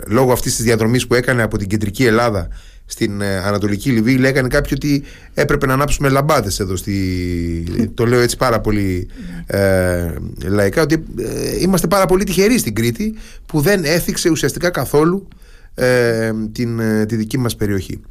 λόγω 0.08 0.32
αυτής 0.32 0.56
της 0.56 0.66
διαδρομής 0.66 1.08
που 1.08 1.14
έκανε 1.14 1.42
από 1.42 1.58
την 1.58 1.68
κεντρική 1.68 2.06
Ελλάδα 2.06 2.48
στην 2.92 3.22
ε, 3.22 3.38
Ανατολική 3.38 3.90
Λιβύη 3.90 4.18
λέγανε 4.20 4.48
κάποιοι 4.48 4.72
ότι 4.76 5.04
έπρεπε 5.34 5.66
να 5.66 5.74
ανάψουμε 5.74 6.10
λαμπάδες 6.10 6.60
εδώ 6.60 6.76
στη... 6.76 7.64
το 7.94 8.06
λέω 8.06 8.20
έτσι 8.20 8.38
πάρα 8.38 8.60
πολύ 8.60 9.08
ε, 9.46 10.14
λαϊκά 10.44 10.82
ότι 10.82 11.04
ε, 11.20 11.60
είμαστε 11.60 11.88
πάρα 11.88 12.06
πολύ 12.06 12.24
τυχεροί 12.24 12.58
στην 12.58 12.76
Κρήτη 12.76 13.16
που 13.46 13.62
δεν 13.62 13.84
έθιξε 13.84 14.30
ουσιαστικά 14.30 14.70
καθόλου 14.70 15.28
ε, 15.74 16.32
την, 16.52 16.82
τη 17.08 17.16
δική 17.16 17.38
μας 17.38 17.56
περιοχή 17.56 18.02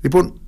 λοιπόν 0.00 0.40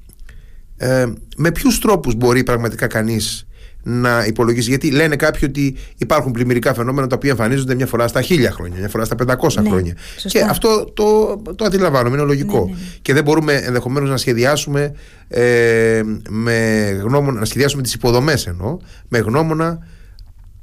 με 1.36 1.52
ποιους 1.52 1.78
τρόπους 1.78 2.14
μπορεί 2.14 2.42
πραγματικά 2.42 2.86
κανείς 2.86 3.46
να 3.82 4.24
υπολογίσει; 4.24 4.68
Γιατί 4.68 4.90
λένε 4.90 5.16
κάποιοι 5.16 5.40
ότι 5.44 5.76
υπάρχουν 5.96 6.32
πλημμυρικά 6.32 6.74
φαινόμενα 6.74 7.06
τα 7.06 7.16
οποία 7.16 7.30
εμφανίζονται 7.30 7.74
μια 7.74 7.86
φορά 7.86 8.08
στα 8.08 8.22
χίλια 8.22 8.50
χρόνια, 8.50 8.78
μια 8.78 8.88
φορά 8.88 9.04
στα 9.04 9.16
500 9.18 9.62
ναι, 9.62 9.68
χρόνια. 9.68 9.94
Και 10.26 10.40
αυτό 10.40 10.84
το, 10.94 11.36
το 11.54 11.64
αντιλαμβάνομαι, 11.64 12.16
είναι 12.16 12.24
λογικό. 12.24 12.64
Ναι, 12.64 12.72
ναι, 12.72 12.78
και 13.02 13.14
δεν 13.14 13.22
μπορούμε 13.22 13.52
ενδεχομένως 13.52 14.10
να 14.10 14.16
σχεδιάσουμε 14.16 14.94
ε, 15.28 16.02
με 16.28 16.86
γνώμονα, 17.02 17.38
να 17.38 17.44
σχεδιάσουμε 17.44 17.82
τις 17.82 17.94
υποδομές 17.94 18.46
εννοώ, 18.46 18.76
με 19.08 19.18
γνώμονα 19.18 19.78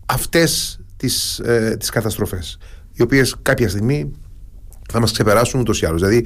αυτές 0.06 0.80
τις 0.98 1.40
ε, 1.40 1.76
τις 1.80 1.90
καταστροφές 1.90 2.58
οι 2.98 3.02
οποίες 3.02 3.36
κάποια 3.42 3.70
στιγμή 3.70 4.12
θα 4.92 5.00
μας 5.00 5.12
ξεπεράσουν 5.12 5.60
ούτως 5.60 5.82
ή 5.82 5.86
άλλως. 5.86 6.02
Δηλαδή 6.02 6.26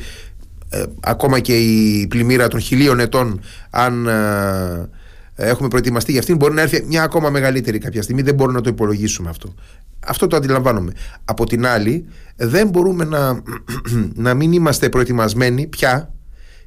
ε, 0.74 0.84
ακόμα 1.00 1.40
και 1.40 1.58
η 1.58 2.08
πλημμύρα 2.08 2.48
των 2.48 2.60
χιλίων 2.60 3.00
ετών 3.00 3.42
αν 3.70 4.08
ε, 4.08 4.90
έχουμε 5.36 5.68
προετοιμαστεί 5.68 6.12
για 6.12 6.20
αυτήν, 6.20 6.36
μπορεί 6.36 6.54
να 6.54 6.62
έρθει 6.62 6.84
μια 6.88 7.04
ακόμα 7.04 7.30
μεγαλύτερη 7.30 7.78
κάποια 7.78 8.02
στιγμή. 8.02 8.22
Δεν 8.22 8.36
μπορούμε 8.36 8.58
να 8.58 8.64
το 8.64 8.70
υπολογίσουμε 8.70 9.30
αυτό. 9.30 9.54
Αυτό 10.00 10.28
το 10.28 10.36
αντιλαμβάνομαι. 10.36 10.94
Από 11.26 11.46
την 11.46 11.66
άλλη, 11.66 12.06
δεν 12.36 12.70
μπορούμε 12.70 13.04
να, 13.04 13.42
να 14.26 14.34
μην 14.34 14.54
είμαστε 14.54 14.90
προετοιμασμένοι 14.90 15.68
πια 15.68 16.14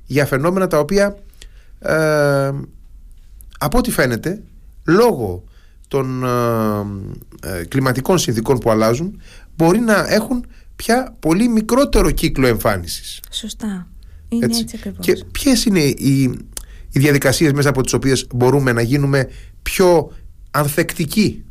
για 0.04 0.26
φαινόμενα 0.26 0.66
τα 0.66 0.78
οποία 0.78 1.16
ε, 1.78 2.50
από 3.58 3.78
ό,τι 3.78 3.90
φαίνεται 3.90 4.42
λόγω 4.84 5.44
των 5.88 6.24
ε, 7.42 7.58
ε, 7.58 7.64
κλιματικών 7.64 8.18
συνθήκων 8.18 8.58
που 8.58 8.70
αλλάζουν 8.70 9.20
μπορεί 9.56 9.78
να 9.78 10.06
έχουν 10.08 10.46
πια 10.76 11.16
πολύ 11.20 11.48
μικρότερο 11.48 12.10
κύκλο 12.10 12.46
εμφάνισης. 12.46 13.20
Σωστά. 13.30 13.86
Είναι 14.28 14.44
έτσι, 14.44 14.60
έτσι 14.60 14.76
ακριβώς. 14.78 15.06
Και 15.06 15.24
ποιες 15.32 15.64
είναι 15.64 15.80
οι, 15.80 16.22
οι 16.90 16.98
διαδικασίες 16.98 17.52
μέσα 17.52 17.68
από 17.68 17.82
τις 17.82 17.92
οποίες 17.92 18.26
μπορούμε 18.34 18.72
να 18.72 18.82
γίνουμε 18.82 19.28
πιο 19.62 20.12
ανθεκτικοί; 20.50 21.44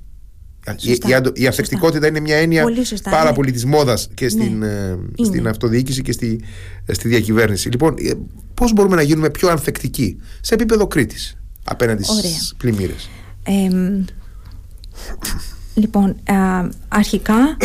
Η, 0.82 0.98
η, 1.34 1.46
ανθεκτικότητα 1.48 2.08
είναι 2.08 2.20
μια 2.20 2.36
έννοια 2.36 2.66
πάρα 3.04 3.30
ναι. 3.30 3.36
πολύ 3.36 3.52
της 3.52 3.66
μόδας 3.66 4.10
και 4.14 4.30
στην, 4.30 4.58
ναι. 4.58 4.68
ε, 4.68 4.98
στην 5.24 5.48
αυτοδιοίκηση 5.48 6.02
και 6.02 6.12
στη, 6.12 6.42
ε, 6.86 6.94
στη 6.94 7.08
διακυβέρνηση. 7.08 7.70
Λοιπόν, 7.70 7.96
ε, 7.98 8.12
πώς 8.54 8.74
μπορούμε 8.74 8.96
να 8.96 9.02
γίνουμε 9.02 9.30
πιο 9.30 9.50
ανθεκτικοί 9.50 10.18
σε 10.42 10.54
επίπεδο 10.54 10.88
Κρήτης 10.88 11.38
απέναντι 11.64 12.04
στις 12.04 12.54
πλημμύρες; 12.58 13.10
Λοιπόν, 15.76 16.16
αρχικά 16.88 17.58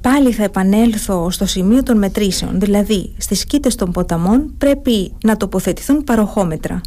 πάλι 0.00 0.32
θα 0.32 0.44
επανέλθω 0.44 1.30
στο 1.30 1.46
σημείο 1.46 1.82
των 1.82 1.98
μετρήσεων. 1.98 2.60
Δηλαδή, 2.60 3.14
στις 3.18 3.44
κήτες 3.44 3.74
των 3.74 3.92
ποταμών 3.92 4.54
πρέπει 4.58 5.12
να 5.24 5.36
τοποθετηθούν 5.36 6.04
παροχόμετρα. 6.04 6.80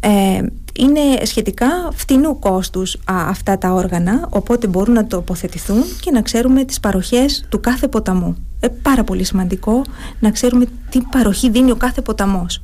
Ε, 0.00 0.42
είναι 0.78 1.00
σχετικά 1.22 1.66
φτηνού 1.92 2.38
κόστους 2.38 2.96
αυτά 3.04 3.58
τα 3.58 3.72
όργανα, 3.72 4.28
οπότε 4.30 4.66
μπορούν 4.66 4.94
να 4.94 5.06
τοποθετηθούν 5.06 5.82
και 6.00 6.10
να 6.10 6.22
ξέρουμε 6.22 6.64
τις 6.64 6.80
παροχές 6.80 7.46
του 7.48 7.60
κάθε 7.60 7.88
ποταμού. 7.88 8.36
Ε, 8.60 8.68
πάρα 8.68 9.04
πολύ 9.04 9.24
σημαντικό 9.24 9.82
να 10.20 10.30
ξέρουμε 10.30 10.64
τι 10.90 11.00
παροχή 11.10 11.50
δίνει 11.50 11.70
ο 11.70 11.76
κάθε 11.76 12.00
ποταμός. 12.00 12.62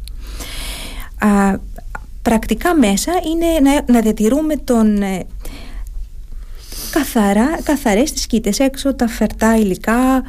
πρακτικά 2.22 2.74
μέσα 2.74 3.12
είναι 3.12 3.70
να, 3.70 3.92
να 3.92 4.00
διατηρούμε 4.00 4.56
τον... 4.56 5.02
Ε, 6.94 6.98
καθαρά, 6.98 7.61
καθαρές 7.62 8.12
τις 8.12 8.26
κήτες 8.26 8.59
έξω 8.59 8.94
τα 8.94 9.09
φερτά 9.09 9.57
υλικά 9.57 10.22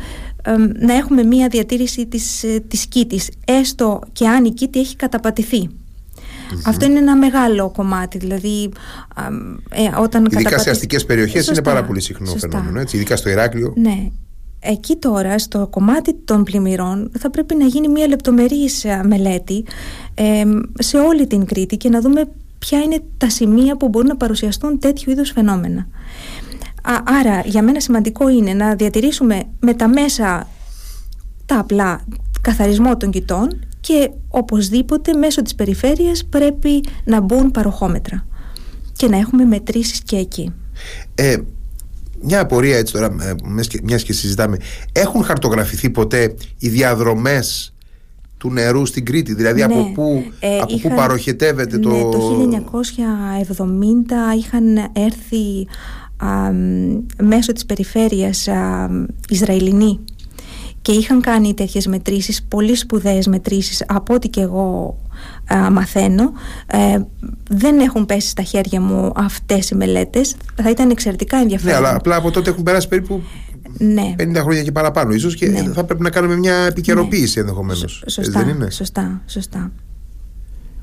να 0.80 0.94
έχουμε 0.94 1.24
μία 1.24 1.48
διατήρηση 1.48 2.08
της, 2.08 2.44
ε, 2.44 2.64
της 2.68 2.86
κήτης 2.86 3.30
έστω 3.46 4.02
και 4.12 4.28
αν 4.28 4.46
η 4.46 4.52
κήτη 4.52 4.80
έχει 4.80 4.96
Αυτό 6.66 6.86
είναι 6.86 7.00
ένα 7.00 7.16
μεγάλο 7.16 7.72
κομμάτι. 7.72 8.18
Δηλαδή, 8.18 8.72
ε, 9.70 10.02
όταν 10.02 10.26
ειδικά 10.32 10.60
σε 10.60 10.70
αστικές 10.70 11.06
περιοχές 11.06 11.48
είναι 11.48 11.62
πάρα 11.62 11.84
πολύ 11.84 12.02
συχνό 12.02 12.26
σωστά. 12.26 12.50
φαινόμενο, 12.50 12.80
έτσι, 12.80 12.96
ειδικά 12.96 13.16
στο 13.16 13.30
Ηράκλειο. 13.30 13.74
Ναι. 13.78 14.10
Εκεί 14.64 14.96
τώρα, 14.96 15.40
στο 15.40 15.68
κομμάτι 15.68 16.14
των 16.14 16.44
πλημμυρών, 16.44 17.12
θα 17.20 17.30
πρέπει 17.30 17.56
να 17.56 17.66
γίνει 17.66 17.88
μια 17.88 18.08
λεπτομερής 18.08 18.84
ε, 18.84 19.02
μελέτη 19.04 19.66
ε, 20.14 20.44
σε 20.80 20.98
όλη 20.98 21.28
την 21.28 21.46
Κρήτη 21.46 21.78
και 21.78 21.90
να 21.90 22.02
δούμε 22.02 22.24
ποια 22.60 22.80
είναι 22.80 23.04
τα 23.18 23.30
σημεία 23.30 23.78
που 23.78 23.90
μπορούν 23.90 24.08
να 24.08 24.18
παρουσιαστούν 24.18 24.80
τέτοιου 24.80 25.12
είδους 25.12 25.32
φαινόμενα. 25.32 25.88
Άρα 27.04 27.42
για 27.46 27.64
μένα 27.64 27.80
σημαντικό 27.80 28.30
είναι 28.30 28.54
να 28.54 28.76
διατηρήσουμε 28.76 29.44
με 29.60 29.74
τα 29.74 29.88
μέσα 29.88 30.48
τα 31.46 31.60
απλά 31.60 32.06
καθαρισμό 32.42 32.98
των 32.98 33.12
κοιτών 33.12 33.66
και 33.80 34.12
οπωσδήποτε 34.28 35.14
μέσω 35.14 35.42
της 35.42 35.56
περιφέρειας 35.56 36.26
πρέπει 36.26 36.84
να 37.04 37.22
μπουν 37.22 37.52
παροχόμετρα 37.52 38.26
και 38.94 39.08
να 39.08 39.18
έχουμε 39.18 39.46
μετρήσεις 39.46 40.02
και 40.04 40.16
εκεί. 40.16 40.54
Ε, 41.16 41.38
μια 42.22 42.40
απορία 42.40 42.78
έτσι 42.78 42.94
τώρα, 42.94 43.06
ε, 43.06 43.34
μιας 43.84 44.04
και 44.04 44.14
συζητάμε, 44.14 44.58
έχουν 44.92 45.24
χαρτογραφηθεί 45.24 45.90
ποτέ 45.90 46.36
οι 46.58 46.70
διαδρομές 46.70 47.74
του 48.38 48.52
νερού 48.52 48.86
στην 48.86 49.06
Κρήτη, 49.06 49.34
δηλαδή 49.34 49.64
από, 49.64 49.76
ναι. 49.76 49.92
πού, 49.94 50.24
ε, 50.40 50.60
από 50.60 50.78
πού 50.78 50.90
παροχετεύεται 50.96 51.78
ναι, 51.78 51.82
το... 51.82 52.10
το 52.10 52.50
1970 54.34 54.38
είχαν 54.38 54.78
έρθει 54.94 55.68
μέσω 57.22 57.54
της 57.54 57.66
περιφέρειας 57.66 58.48
α, 58.48 58.90
Ισραηλινοί 59.30 60.00
και 60.82 60.92
είχαν 60.92 61.22
κάνει 61.22 61.54
τέτοιες 61.54 61.88
μετρήσεις, 61.88 62.44
πολύ 62.44 62.76
σπουδαίες 62.76 63.28
μετρήσεις 63.28 63.84
από 63.88 64.14
ό,τι 64.14 64.30
και 64.30 64.42
εγώ 64.42 64.98
μαθαίνω. 65.72 66.32
Ε, 66.68 67.00
δεν 67.50 67.80
έχουν 67.80 68.06
πέσει 68.06 68.28
στα 68.28 68.44
χέρια 68.44 68.82
μου 68.82 69.12
αυτές 69.16 69.70
οι 69.70 69.76
μελέτες. 69.76 70.36
Θα 70.56 70.70
ήταν 70.70 70.90
εξαιρετικά 70.90 71.38
ενδιαφέρον. 71.38 71.72
Ναι 71.72 71.88
αλλά 71.88 71.96
απλά 71.96 72.16
από 72.16 72.32
τότε 72.32 72.50
έχουν 72.50 72.64
περάσει 72.64 72.88
περίπου 72.88 73.24
ναι. 73.78 74.16
50 74.20 74.36
χρόνια 74.36 74.64
και 74.64 74.72
παραπάνω 74.72 75.14
ίσως 75.14 75.36
και 75.36 75.48
ναι. 75.48 75.72
θα 75.74 75.84
πρέπει 75.84 76.04
να 76.04 76.10
κάνουμε 76.10 76.36
μια 76.36 76.56
επικαιροποίηση 76.56 77.34
ναι. 77.36 77.42
ενδεχομένως 77.42 78.04
σωστά, 78.08 78.40
δεν 78.40 78.56
είναι; 78.56 78.70
σωστά, 78.70 79.22
σωστά. 79.26 79.72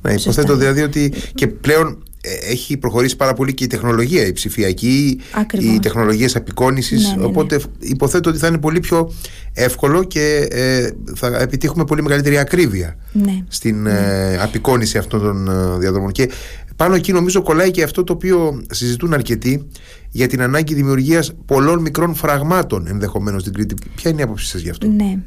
Ναι, 0.02 0.12
υποθέτω 0.12 0.56
δηλαδή 0.56 0.82
ότι 0.82 1.12
και 1.34 1.46
πλέον 1.46 1.88
ε, 1.88 2.07
έχει 2.20 2.76
προχωρήσει 2.76 3.16
πάρα 3.16 3.32
πολύ 3.32 3.54
και 3.54 3.64
η 3.64 3.66
τεχνολογία, 3.66 4.26
η 4.26 4.32
ψηφιακή, 4.32 5.20
Ακριβώς. 5.34 5.74
οι 5.74 5.78
τεχνολογίες 5.78 6.36
απεικόνησης 6.36 7.02
ναι, 7.02 7.08
ναι, 7.08 7.16
ναι. 7.16 7.24
οπότε 7.24 7.60
υποθέτω 7.78 8.30
ότι 8.30 8.38
θα 8.38 8.46
είναι 8.46 8.58
πολύ 8.58 8.80
πιο 8.80 9.12
εύκολο 9.52 10.04
και 10.04 10.48
ε, 10.50 10.90
θα 11.14 11.38
επιτύχουμε 11.38 11.84
πολύ 11.84 12.02
μεγαλύτερη 12.02 12.38
ακρίβεια 12.38 12.96
ναι. 13.12 13.44
στην 13.48 13.86
ε, 13.86 14.38
απεικόνηση 14.40 14.98
αυτών 14.98 15.20
των 15.20 15.48
ε, 15.48 15.78
διαδρομών 15.78 16.12
και 16.12 16.30
πάνω 16.76 16.94
εκεί 16.94 17.12
νομίζω 17.12 17.42
κολλάει 17.42 17.70
και 17.70 17.82
αυτό 17.82 18.04
το 18.04 18.12
οποίο 18.12 18.62
συζητούν 18.70 19.14
αρκετοί 19.14 19.68
για 20.10 20.26
την 20.26 20.42
ανάγκη 20.42 20.74
δημιουργίας 20.74 21.32
πολλών 21.46 21.80
μικρών 21.80 22.14
φραγμάτων 22.14 22.86
ενδεχομένως 22.86 23.40
στην 23.40 23.52
Κρήτη. 23.52 23.74
Ποια 23.94 24.10
είναι 24.10 24.20
η 24.20 24.22
άποψη 24.22 24.46
σας 24.46 24.60
γι' 24.60 24.70
αυτό; 24.70 24.86
Ναι, 24.86 25.18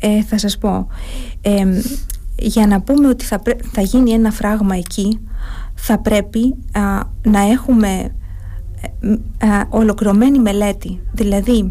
ε, 0.00 0.24
θα 0.24 0.38
σας 0.38 0.58
πω. 0.58 0.86
για 2.36 2.66
να 2.66 2.80
πούμε 2.80 3.08
ότι 3.08 3.24
θα, 3.24 3.42
θα 3.72 3.80
γίνει 3.80 4.10
ένα 4.10 4.30
φράγμα 4.30 4.76
εκεί 4.76 5.20
θα 5.82 5.98
πρέπει 5.98 6.54
να 7.22 7.40
έχουμε 7.40 8.14
ολοκληρωμένη 9.68 10.38
μελέτη. 10.38 11.00
Δηλαδή, 11.12 11.66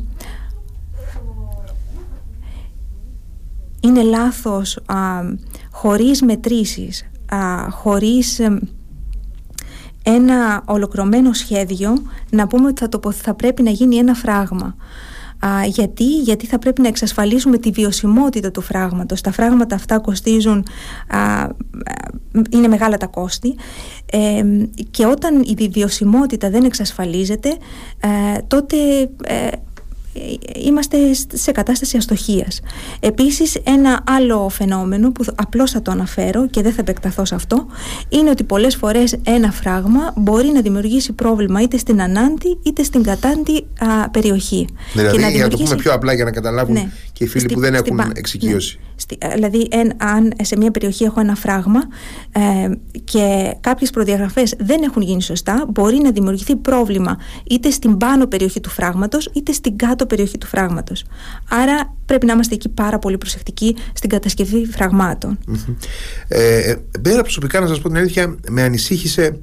είναι 3.81 4.01
λάθος 4.01 4.77
α, 4.85 4.95
χωρίς 5.71 6.21
μετρήσεις, 6.21 7.09
α, 7.25 7.69
χωρίς 7.69 8.39
ένα 10.03 10.63
ολοκληρωμένο 10.65 11.33
σχέδιο 11.33 11.93
να 12.29 12.47
πούμε 12.47 12.67
ότι 12.67 12.79
θα, 12.81 12.89
το, 12.89 13.11
θα 13.11 13.33
πρέπει 13.33 13.61
να 13.61 13.69
γίνει 13.69 13.95
ένα 13.95 14.13
φράγμα. 14.13 14.75
Α, 15.45 15.65
γιατί, 15.65 16.03
γιατί 16.03 16.45
θα 16.45 16.59
πρέπει 16.59 16.81
να 16.81 16.87
εξασφαλίσουμε 16.87 17.57
τη 17.57 17.71
βιωσιμότητα 17.71 18.51
του 18.51 18.61
φράγματος. 18.61 19.21
Τα 19.21 19.31
φράγματα 19.31 19.75
αυτά 19.75 19.99
κοστίζουν, 19.99 20.65
α, 21.07 21.47
είναι 22.49 22.67
μεγάλα 22.67 22.97
τα 22.97 23.07
κόστη 23.07 23.55
ε, 24.05 24.43
και 24.91 25.05
όταν 25.05 25.43
η 25.57 25.67
βιωσιμότητα 25.67 26.49
δεν 26.49 26.63
εξασφαλίζεται 26.63 27.49
ε, 27.99 28.41
τότε 28.47 28.77
ε, 29.23 29.47
είμαστε 30.55 30.97
σε 31.33 31.51
κατάσταση 31.51 31.97
αστοχίας. 31.97 32.59
Επίσης 32.99 33.55
ένα 33.63 34.03
άλλο 34.07 34.49
φαινόμενο 34.49 35.11
που 35.11 35.25
απλώς 35.35 35.71
θα 35.71 35.81
το 35.81 35.91
αναφέρω 35.91 36.47
και 36.47 36.61
δεν 36.61 36.71
θα 36.71 36.81
επεκταθώ 36.81 37.25
σε 37.25 37.35
αυτό 37.35 37.65
είναι 38.09 38.29
ότι 38.29 38.43
πολλές 38.43 38.75
φορές 38.75 39.15
ένα 39.23 39.51
φράγμα 39.51 40.13
μπορεί 40.15 40.47
να 40.47 40.61
δημιουργήσει 40.61 41.13
πρόβλημα 41.13 41.61
είτε 41.61 41.77
στην 41.77 42.01
ανάντη 42.01 42.59
είτε 42.63 42.83
στην 42.83 43.03
κατάντη 43.03 43.65
περιοχή. 44.11 44.67
Δηλαδή 44.93 45.15
και 45.15 45.21
να, 45.21 45.27
δημιουργήσει... 45.27 45.41
να 45.41 45.49
το 45.49 45.57
πούμε 45.63 45.75
πιο 45.75 45.93
απλά 45.93 46.13
για 46.13 46.23
να 46.23 46.31
καταλάβουν 46.31 46.73
ναι. 46.73 46.89
και 47.13 47.23
οι 47.23 47.27
φίλοι 47.27 47.45
που 47.53 47.59
δεν 47.59 47.73
έχουν 47.73 48.01
εξοικείωση. 48.13 48.79
Ναι. 48.81 48.87
Δηλαδή 49.33 49.67
αν 49.97 50.33
σε 50.41 50.57
μια 50.57 50.71
περιοχή 50.71 51.03
έχω 51.03 51.19
ένα 51.19 51.35
φράγμα 51.35 51.79
ε, 52.31 52.69
και 53.03 53.55
κάποιες 53.61 53.89
προδιαγραφές 53.89 54.55
δεν 54.59 54.83
έχουν 54.83 55.01
γίνει 55.01 55.21
σωστά 55.21 55.65
μπορεί 55.69 55.97
να 55.97 56.11
δημιουργηθεί 56.11 56.55
πρόβλημα 56.55 57.17
είτε 57.49 57.69
στην 57.69 57.97
πάνω 57.97 58.27
περιοχή 58.27 58.59
του 58.59 58.69
φράγματος 58.69 59.29
είτε 59.33 59.51
στην 59.51 59.77
κάτω 59.77 60.05
περιοχή 60.05 60.37
του 60.37 60.47
φράγματος. 60.47 61.05
Άρα 61.49 61.95
πρέπει 62.05 62.25
να 62.25 62.33
είμαστε 62.33 62.53
εκεί 62.53 62.69
πάρα 62.69 62.99
πολύ 62.99 63.17
προσεκτικοί 63.17 63.75
στην 63.93 64.09
κατασκευή 64.09 64.65
φραγμάτων. 64.65 65.39
Ε, 66.27 66.75
προσωπικά 67.21 67.59
να 67.59 67.67
σας 67.67 67.81
πω 67.81 67.87
την 67.87 67.97
αλήθεια 67.97 68.35
με 68.49 68.61
ανησύχησε 68.61 69.39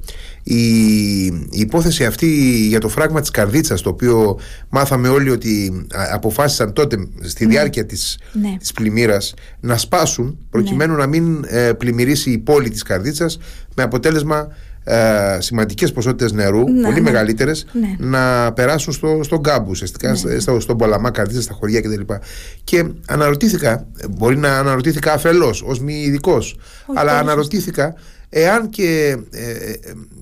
η, 0.47 1.25
η 1.25 1.59
υπόθεση 1.59 2.05
αυτή 2.05 2.27
για 2.67 2.79
το 2.79 2.89
φράγμα 2.89 3.21
της 3.21 3.31
καρδίτσας 3.31 3.81
το 3.81 3.89
οποίο 3.89 4.39
μάθαμε 4.69 5.07
όλοι 5.07 5.29
ότι 5.29 5.85
αποφάσισαν 6.11 6.73
τότε 6.73 7.07
στη 7.21 7.45
ναι. 7.45 7.51
διάρκεια 7.51 7.85
της, 7.85 8.19
ναι. 8.31 8.55
της 8.59 8.71
πλημμύρας 8.71 9.33
να 9.59 9.77
σπάσουν 9.77 10.37
προκειμένου 10.49 10.93
ναι. 10.93 10.99
να 10.99 11.07
μην 11.07 11.45
ε, 11.47 11.71
πλημμυρίσει 11.73 12.31
η 12.31 12.37
πόλη 12.37 12.69
της 12.69 12.83
καρδίτσας 12.83 13.39
με 13.75 13.83
αποτέλεσμα 13.83 14.47
ε, 14.89 15.37
σημαντικές 15.39 15.91
ποσότητες 15.91 16.31
νερού, 16.31 16.69
ναι, 16.69 16.81
πολύ 16.81 16.93
ναι. 16.93 17.01
μεγαλύτερες, 17.01 17.65
ναι. 17.71 17.95
να 17.97 18.53
περάσουν 18.53 18.93
στο, 18.93 19.19
στον 19.23 19.43
κάμπο, 19.43 19.69
ουσιαστικά 19.69 20.15
ναι. 20.23 20.39
στο, 20.39 20.59
στον 20.59 20.77
Πολαμά, 20.77 21.11
Καρδίτσα, 21.11 21.41
στα 21.41 21.53
χωριά 21.53 21.81
κτλ. 21.81 22.01
Και, 22.01 22.19
και 22.63 22.85
αναρωτήθηκα, 23.07 23.87
μπορεί 24.09 24.37
να 24.37 24.57
αναρωτήθηκα 24.57 25.13
αφελώς, 25.13 25.61
ως 25.65 25.79
μη 25.79 25.93
ειδικός, 25.93 26.59
αλλά 26.95 27.19
αναρωτήθηκα 27.19 27.95
εάν 28.29 28.69
και, 28.69 29.17
ε, 29.31 29.51
ε, 29.51 29.75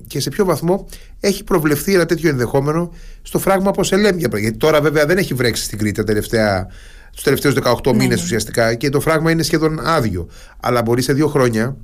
και 0.06 0.20
σε 0.20 0.30
ποιο 0.30 0.44
βαθμό 0.44 0.86
έχει 1.20 1.44
προβλεφθεί 1.44 1.94
ένα 1.94 2.06
τέτοιο 2.06 2.28
ενδεχόμενο 2.28 2.92
στο 3.22 3.38
φράγμα 3.38 3.68
από 3.68 3.84
Σελέμια. 3.84 4.28
Γιατί 4.32 4.56
τώρα 4.56 4.80
βέβαια 4.80 5.06
δεν 5.06 5.18
έχει 5.18 5.34
βρέξει 5.34 5.62
στην 5.64 5.78
Κρήτη 5.78 5.94
τα 5.94 6.04
τελευταία 6.04 6.66
τους 7.12 7.22
τελευταίους 7.22 7.54
18 7.62 7.74
ναι, 7.86 7.92
μήνες 7.92 8.22
ουσιαστικά 8.22 8.74
και 8.74 8.88
το 8.88 9.00
φράγμα 9.00 9.30
είναι 9.30 9.42
σχεδόν 9.42 9.80
άδειο. 9.86 10.28
Αλλά 10.60 10.82
μπορεί 10.82 11.02
σε 11.02 11.12
δύο 11.12 11.28
χρόνια 11.28 11.76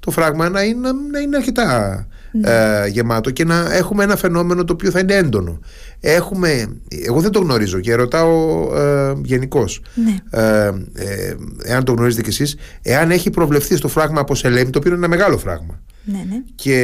το 0.00 0.10
φράγμα 0.10 0.48
να 0.48 0.62
είναι, 0.62 0.88
να 1.12 1.18
είναι 1.18 1.36
αρκετά 1.36 1.88
ναι. 1.96 2.18
Ε, 2.42 2.86
γεμάτο 2.86 3.30
και 3.30 3.44
να 3.44 3.74
έχουμε 3.74 4.04
ένα 4.04 4.16
φαινόμενο 4.16 4.64
το 4.64 4.72
οποίο 4.72 4.90
θα 4.90 4.98
είναι 4.98 5.14
έντονο. 5.14 5.60
Έχουμε, 6.00 6.80
εγώ 7.06 7.20
δεν 7.20 7.30
το 7.30 7.40
γνωρίζω 7.40 7.80
και 7.80 7.94
ρωτάω 7.94 8.68
ε, 8.76 9.12
γενικώς. 9.24 9.82
Ναι. 9.94 10.40
Ε, 10.42 10.72
ε, 10.94 11.34
εάν 11.64 11.84
το 11.84 11.92
γνωρίζετε 11.92 12.22
κι 12.22 12.28
εσείς, 12.28 12.56
εάν 12.82 13.10
έχει 13.10 13.30
προβλεφθεί 13.30 13.76
στο 13.76 13.88
φράγμα 13.88 14.20
από 14.20 14.34
Σελέμι, 14.34 14.70
το 14.70 14.78
οποίο 14.78 14.90
είναι 14.90 14.98
ένα 15.06 15.08
μεγάλο 15.08 15.38
φράγμα. 15.38 15.80
Ναι, 16.04 16.24
ναι. 16.28 16.42
Και 16.54 16.76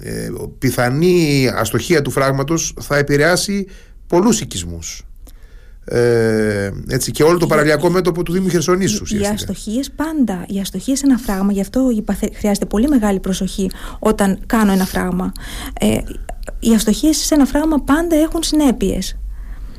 ε, 0.00 0.28
πιθανή 0.58 1.48
αστοχία 1.54 2.02
του 2.02 2.10
φράγματος 2.10 2.74
θα 2.80 2.96
επηρεάσει 2.96 3.66
πολλούς 4.06 4.40
οικισμούς. 4.40 5.06
Ε, 5.84 6.70
έτσι, 6.88 7.10
και 7.10 7.22
όλο 7.22 7.38
το 7.38 7.46
παραλιακό 7.46 7.90
μέτωπο 7.90 8.22
του 8.22 8.32
Δήμου 8.32 8.48
Χερσονήσου. 8.48 9.16
Οι 9.16 9.26
αστοχίες 9.26 9.90
πάντα. 9.90 10.44
Οι 10.48 10.60
αστοχίες 10.60 10.98
σε 10.98 11.06
ένα 11.06 11.18
φράγμα, 11.18 11.52
γι' 11.52 11.60
αυτό 11.60 11.90
χρειάζεται 12.34 12.66
πολύ 12.66 12.88
μεγάλη 12.88 13.20
προσοχή 13.20 13.70
όταν 13.98 14.38
κάνω 14.46 14.72
ένα 14.72 14.84
φράγμα. 14.84 15.32
Ε, 15.80 15.98
οι 16.60 16.74
αστοχίες 16.74 17.16
σε 17.16 17.34
ένα 17.34 17.44
φράγμα 17.44 17.76
πάντα 17.78 18.16
έχουν 18.16 18.42
συνέπειες. 18.42 19.16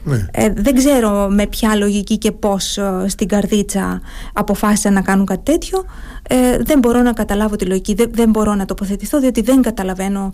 Ναι. 0.04 0.28
Ε, 0.32 0.54
δεν 0.56 0.76
ξέρω 0.76 1.28
με 1.30 1.48
ποια 1.48 1.76
λογική 1.76 2.18
και 2.18 2.32
πώς 2.32 2.78
ε, 2.78 3.06
στην 3.08 3.28
καρδίτσα 3.28 4.02
αποφάσισαν 4.34 4.94
να 4.94 5.02
κάνουν 5.02 5.26
κάτι 5.26 5.52
τέτοιο 5.52 5.86
ε, 6.28 6.58
δεν 6.58 6.80
μπορώ 6.80 7.02
να 7.02 7.14
καταλάβω 7.14 7.56
τη 7.56 7.66
λογική 7.66 7.94
δεν, 7.94 8.10
δεν 8.14 8.30
μπορώ 8.30 8.56
να 8.56 8.66
τοποθετηθώ 8.66 9.20
διότι 9.20 9.42
δεν 9.42 9.62
καταλαβαίνω 9.62 10.30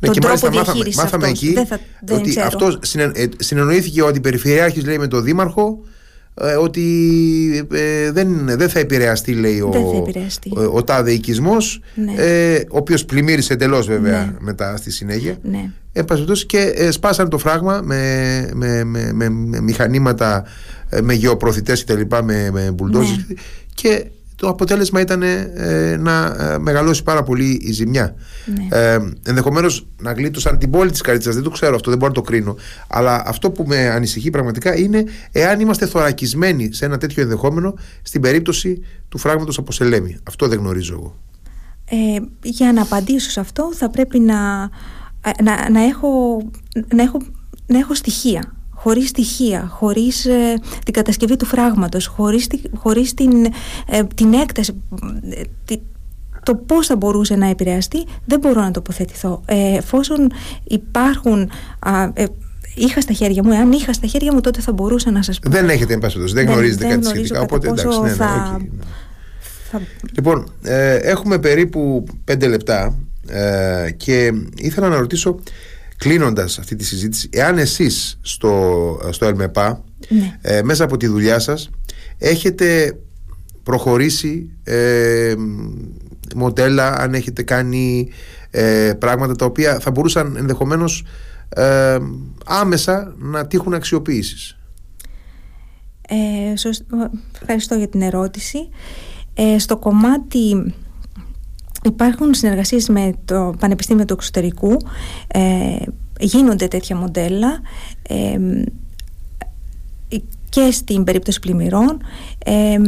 ναι, 0.00 0.08
και 0.08 0.20
μάλιστα 0.22 0.52
μάθαμε, 0.52 0.84
μάθαμε 0.94 1.28
εκεί 1.28 1.52
δεν 1.52 1.66
θα, 1.66 1.80
δεν 2.00 2.16
ότι 2.16 2.28
ξέρω. 2.28 2.46
αυτός 2.46 2.78
ε, 2.94 3.28
συνεννοήθηκε 3.36 4.02
ο 4.02 4.06
αντιπεριφερειάρχης 4.06 4.84
λέει 4.84 4.98
με 4.98 5.06
τον 5.06 5.24
Δήμαρχο 5.24 5.84
ε, 6.40 6.54
ότι 6.54 7.66
ε, 7.72 8.10
δεν, 8.10 8.44
δεν 8.44 8.68
θα 8.68 8.78
επηρεαστεί 8.78 9.32
λέει 9.32 9.60
ο, 9.60 9.70
ο, 10.56 10.68
ο, 10.72 10.84
τάδε 10.84 11.12
οικισμός 11.12 11.80
ναι. 11.94 12.12
ε, 12.16 12.56
ο 12.56 12.76
οποίος 12.76 13.04
πλημμύρισε 13.04 13.52
εντελώ 13.52 13.82
βέβαια 13.82 14.24
ναι. 14.24 14.36
μετά 14.38 14.76
στη 14.76 14.90
συνέχεια 14.90 15.36
ναι. 15.42 15.70
και 16.46 16.58
ε, 16.58 16.90
σπάσαν 16.90 17.28
το 17.28 17.38
φράγμα 17.38 17.80
με, 17.84 18.50
με, 18.54 18.84
με, 18.84 19.12
με, 19.12 19.28
με 19.28 19.60
μηχανήματα 19.60 20.44
με 21.02 21.14
γεωπροθητές 21.14 21.84
και 21.84 21.92
τα 21.92 21.98
λοιπά 21.98 22.22
με, 22.22 22.50
με 22.52 22.74
ναι. 22.80 23.06
και 23.74 24.06
το 24.36 24.48
αποτέλεσμα 24.48 25.00
ήταν 25.00 25.22
ε, 25.22 25.96
να 25.96 26.36
ε, 26.38 26.58
μεγαλώσει 26.58 27.02
πάρα 27.02 27.22
πολύ 27.22 27.60
η 27.62 27.72
ζημιά. 27.72 28.14
Ναι. 28.46 28.78
Ε, 28.78 28.98
Ενδεχομένως 29.22 29.86
να 30.00 30.12
γλίτωσαν 30.12 30.58
την 30.58 30.70
πόλη 30.70 30.90
της 30.90 31.00
Καρίτσας, 31.00 31.34
δεν 31.34 31.42
το 31.42 31.50
ξέρω 31.50 31.74
αυτό, 31.74 31.90
δεν 31.90 31.98
μπορώ 31.98 32.12
να 32.12 32.20
το 32.20 32.26
κρίνω. 32.26 32.56
Αλλά 32.88 33.22
αυτό 33.26 33.50
που 33.50 33.64
με 33.66 33.88
ανησυχεί 33.88 34.30
πραγματικά 34.30 34.78
είναι 34.78 35.04
εάν 35.32 35.60
είμαστε 35.60 35.86
θωρακισμένοι 35.86 36.72
σε 36.72 36.84
ένα 36.84 36.98
τέτοιο 36.98 37.22
ενδεχόμενο 37.22 37.74
στην 38.02 38.20
περίπτωση 38.20 38.82
του 39.08 39.18
φράγματος 39.18 39.58
από 39.58 39.72
Σελέμι. 39.72 40.18
Αυτό 40.22 40.48
δεν 40.48 40.58
γνωρίζω 40.58 40.94
εγώ. 40.94 41.16
Ε, 41.90 42.18
για 42.42 42.72
να 42.72 42.82
απαντήσω 42.82 43.30
σε 43.30 43.40
αυτό 43.40 43.72
θα 43.74 43.90
πρέπει 43.90 44.20
να, 44.20 44.70
ε, 45.20 45.42
να, 45.42 45.70
να, 45.70 45.84
έχω, 45.84 46.42
να, 46.94 47.02
έχω, 47.02 47.18
να 47.66 47.78
έχω 47.78 47.94
στοιχεία 47.94 48.55
χωρίς 48.86 49.08
στοιχεία, 49.08 49.68
χωρίς 49.72 50.24
ε, 50.24 50.60
την 50.84 50.92
κατασκευή 50.92 51.36
του 51.36 51.44
φράγματος, 51.44 52.06
χωρίς, 52.06 52.46
χωρίς 52.74 53.14
την, 53.14 53.44
ε, 53.90 54.02
την 54.14 54.32
έκταση, 54.34 54.82
το 56.42 56.54
πώς 56.54 56.86
θα 56.86 56.96
μπορούσε 56.96 57.36
να 57.36 57.46
επηρεαστεί, 57.46 58.04
δεν 58.24 58.38
μπορώ 58.38 58.60
να 58.60 58.70
τοποθετηθώ. 58.70 59.42
Ε, 59.46 59.76
εφόσον 59.76 60.32
υπάρχουν... 60.64 61.50
ε, 62.14 62.24
είχα 62.74 63.00
στα 63.00 63.12
χέρια 63.12 63.42
μου, 63.42 63.52
εάν 63.52 63.72
είχα 63.72 63.92
στα 63.92 64.06
χέρια 64.06 64.32
μου 64.32 64.40
τότε 64.40 64.60
θα 64.60 64.72
μπορούσα 64.72 65.10
να 65.10 65.22
σας 65.22 65.38
πω. 65.38 65.50
Δεν 65.50 65.68
έχετε 65.68 65.94
εμπάσχετος, 65.94 66.32
δεν, 66.32 66.44
δεν 66.44 66.52
γνωρίζετε 66.52 66.86
κάτι 66.86 67.06
σχετικά, 67.06 67.40
οπότε 67.40 67.68
εντάξει, 67.68 68.00
ναι, 68.00 68.08
ναι, 68.08 68.14
θα... 68.14 68.58
Okay, 68.60 68.68
Θα... 69.70 69.80
Λοιπόν, 70.14 70.52
ε, 70.62 70.94
έχουμε 70.96 71.38
περίπου 71.38 72.04
πέντε 72.24 72.46
λεπτά 72.46 72.98
ε, 73.28 73.90
και 73.96 74.32
ήθελα 74.56 74.88
να 74.88 74.98
ρωτήσω 74.98 75.38
κλείνοντας 75.98 76.58
αυτή 76.58 76.76
τη 76.76 76.84
συζήτηση, 76.84 77.28
εάν 77.32 77.58
εσείς 77.58 78.18
στο, 78.22 79.00
στο 79.10 79.26
ΕΛΜΕΠΑ 79.26 79.84
ναι. 80.08 80.38
ε, 80.40 80.62
μέσα 80.62 80.84
από 80.84 80.96
τη 80.96 81.06
δουλειά 81.06 81.38
σας 81.38 81.70
έχετε 82.18 82.98
προχωρήσει 83.62 84.50
ε, 84.64 85.34
μοντέλα, 86.34 86.92
αν 86.98 87.14
έχετε 87.14 87.42
κάνει 87.42 88.08
ε, 88.50 88.92
πράγματα 88.98 89.34
τα 89.34 89.44
οποία 89.44 89.78
θα 89.80 89.90
μπορούσαν 89.90 90.36
ενδεχομένως 90.36 91.04
ε, 91.48 91.98
άμεσα 92.44 93.14
να 93.18 93.46
τύχουν 93.46 93.74
αξιοποίησης. 93.74 94.58
Ε, 96.08 96.52
Ευχαριστώ 97.40 97.74
για 97.74 97.88
την 97.88 98.02
ερώτηση. 98.02 98.68
Ε, 99.34 99.58
στο 99.58 99.76
κομμάτι 99.76 100.74
Υπάρχουν 101.86 102.34
συνεργασίες 102.34 102.88
με 102.88 103.12
το 103.24 103.54
Πανεπιστήμιο 103.58 104.04
του 104.04 104.12
Εξωτερικού, 104.12 104.76
ε, 105.26 105.76
γίνονται 106.20 106.68
τέτοια 106.68 106.96
μοντέλα 106.96 107.60
ε, 108.08 108.38
και 110.56 110.70
στην 110.70 111.04
περίπτωση 111.04 111.40
πλημμυρών. 111.40 111.98
Ε, 112.44 112.78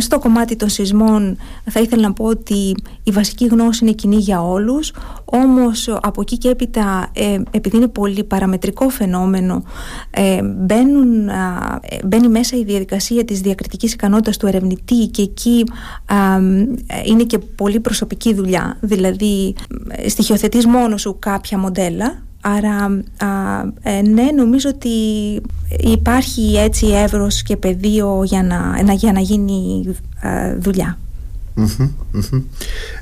στο 0.00 0.18
κομμάτι 0.18 0.56
των 0.56 0.68
σεισμών 0.68 1.36
θα 1.70 1.80
ήθελα 1.80 2.02
να 2.02 2.12
πω 2.12 2.24
ότι 2.24 2.74
η 3.02 3.10
βασική 3.10 3.46
γνώση 3.46 3.84
είναι 3.84 3.92
κοινή 3.94 4.16
για 4.16 4.42
όλους, 4.42 4.92
όμως 5.24 5.98
από 6.02 6.20
εκεί 6.20 6.38
και 6.38 6.48
έπειτα 6.48 7.10
ε, 7.12 7.38
επειδή 7.50 7.76
είναι 7.76 7.88
πολύ 7.88 8.24
παραμετρικό 8.24 8.88
φαινόμενο 8.88 9.62
ε, 10.10 10.42
μπαίνουν, 10.42 11.30
μπαίνει 12.04 12.28
μέσα 12.28 12.56
η 12.56 12.64
διαδικασία 12.64 13.24
της 13.24 13.40
διακριτικής 13.40 13.92
ικανότητας 13.92 14.36
του 14.36 14.46
ερευνητή 14.46 15.06
και 15.06 15.22
εκεί 15.22 15.64
είναι 17.04 17.22
και 17.22 17.38
πολύ 17.38 17.80
προσωπική 17.80 18.34
δουλειά, 18.34 18.76
δηλαδή 18.80 19.54
στοιχειοθετείς 20.06 20.66
μόνος 20.66 21.00
σου 21.00 21.16
κάποια 21.18 21.58
μοντέλα 21.58 22.22
Άρα 22.44 23.02
ε, 23.82 24.02
ναι 24.02 24.30
νομίζω 24.36 24.68
ότι 24.68 24.88
υπάρχει 25.78 26.56
έτσι 26.56 26.86
εύρος 26.86 27.42
και 27.42 27.56
πεδίο 27.56 28.22
για 28.24 28.42
να, 28.42 28.92
για 28.92 29.12
να 29.12 29.20
γίνει 29.20 29.84
δουλειά. 30.58 30.98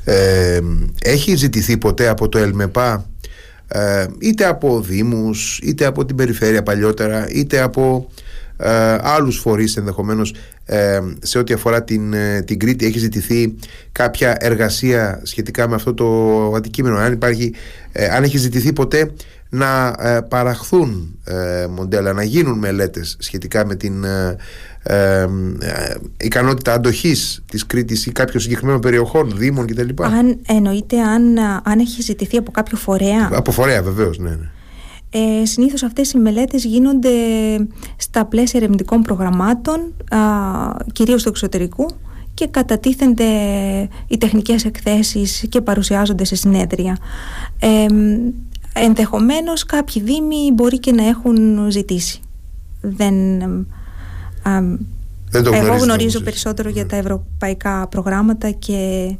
Ε, 0.04 0.60
έχει 1.02 1.34
ζητηθεί 1.34 1.76
ποτέ 1.76 2.08
από 2.08 2.28
το 2.28 2.38
ΕΛΜΕΠΑ 2.38 3.06
ε, 3.68 4.06
είτε 4.18 4.46
από 4.46 4.80
δήμους 4.80 5.58
είτε 5.62 5.84
από 5.84 6.04
την 6.04 6.16
περιφέρεια 6.16 6.62
παλιότερα 6.62 7.28
είτε 7.30 7.60
από 7.60 8.08
ε, 8.56 8.98
άλλους 9.02 9.38
φορείς 9.38 9.76
ενδεχομένως 9.76 10.34
ε, 10.72 11.00
σε 11.20 11.38
ό,τι 11.38 11.52
αφορά 11.52 11.84
την, 11.84 12.12
ε, 12.12 12.42
την 12.42 12.58
Κρήτη 12.58 12.86
έχει 12.86 12.98
ζητηθεί 12.98 13.54
κάποια 13.92 14.36
εργασία 14.38 15.20
σχετικά 15.22 15.68
με 15.68 15.74
αυτό 15.74 15.94
το 15.94 16.06
αντικείμενο 16.56 16.96
αν, 16.96 17.12
υπάρχει, 17.12 17.54
αν 18.16 18.22
έχει 18.22 18.38
ζητηθεί 18.38 18.72
ποτέ 18.72 19.12
να 19.48 19.94
παραχθούν 20.28 21.18
μοντέλα 21.70 22.12
να 22.12 22.22
γίνουν 22.22 22.58
μελέτες 22.58 23.16
σχετικά 23.18 23.66
με 23.66 23.74
την 23.74 24.04
ε, 24.82 25.26
ικανότητα 26.16 26.72
αντοχής 26.72 27.42
της 27.50 27.66
Κρήτης 27.66 28.06
ή 28.06 28.12
κάποιων 28.12 28.42
συγκεκριμένων 28.42 28.80
περιοχών, 28.80 29.32
δήμων 29.36 29.66
κτλ. 29.66 30.02
Αν 30.02 30.38
εννοείται 30.46 31.00
αν, 31.00 31.38
αν 31.62 31.78
έχει 31.78 32.02
ζητηθεί 32.02 32.36
από 32.36 32.50
κάποιο 32.50 32.76
φορέα. 32.76 33.28
Από 33.32 33.52
φορέα 33.52 33.82
βεβαίως, 33.82 34.18
ναι. 34.18 34.30
ναι. 34.30 34.50
Ε, 35.10 35.44
συνήθως 35.44 35.82
αυτές 35.82 36.12
οι 36.12 36.18
μελέτες 36.18 36.64
γίνονται 36.64 37.10
στα 37.96 38.24
πλαίσια 38.24 38.60
ερευνητικών 38.60 39.02
προγραμμάτων, 39.02 39.94
α, 40.10 40.18
κυρίως 40.92 41.22
του 41.22 41.28
εξωτερικού 41.28 41.86
και 42.34 42.46
κατατίθενται 42.46 43.24
οι 44.06 44.18
τεχνικές 44.18 44.64
εκθέσεις 44.64 45.46
και 45.48 45.60
παρουσιάζονται 45.60 46.24
σε 46.24 46.34
συνέδρια. 46.34 46.96
Ε, 47.58 47.86
ενδεχομένως 48.72 49.64
κάποιοι 49.64 50.02
δήμοι 50.02 50.52
μπορεί 50.54 50.78
και 50.78 50.92
να 50.92 51.08
έχουν 51.08 51.66
ζητήσει. 51.70 52.20
Δεν, 52.80 53.38
δεν 55.30 55.42
το 55.42 55.50
εγώ 55.54 55.76
γνωρίζω 55.76 56.20
περισσότερο 56.20 56.68
για 56.68 56.86
τα 56.86 56.96
ευρωπαϊκά 56.96 57.86
προγράμματα 57.86 58.50
και 58.50 59.10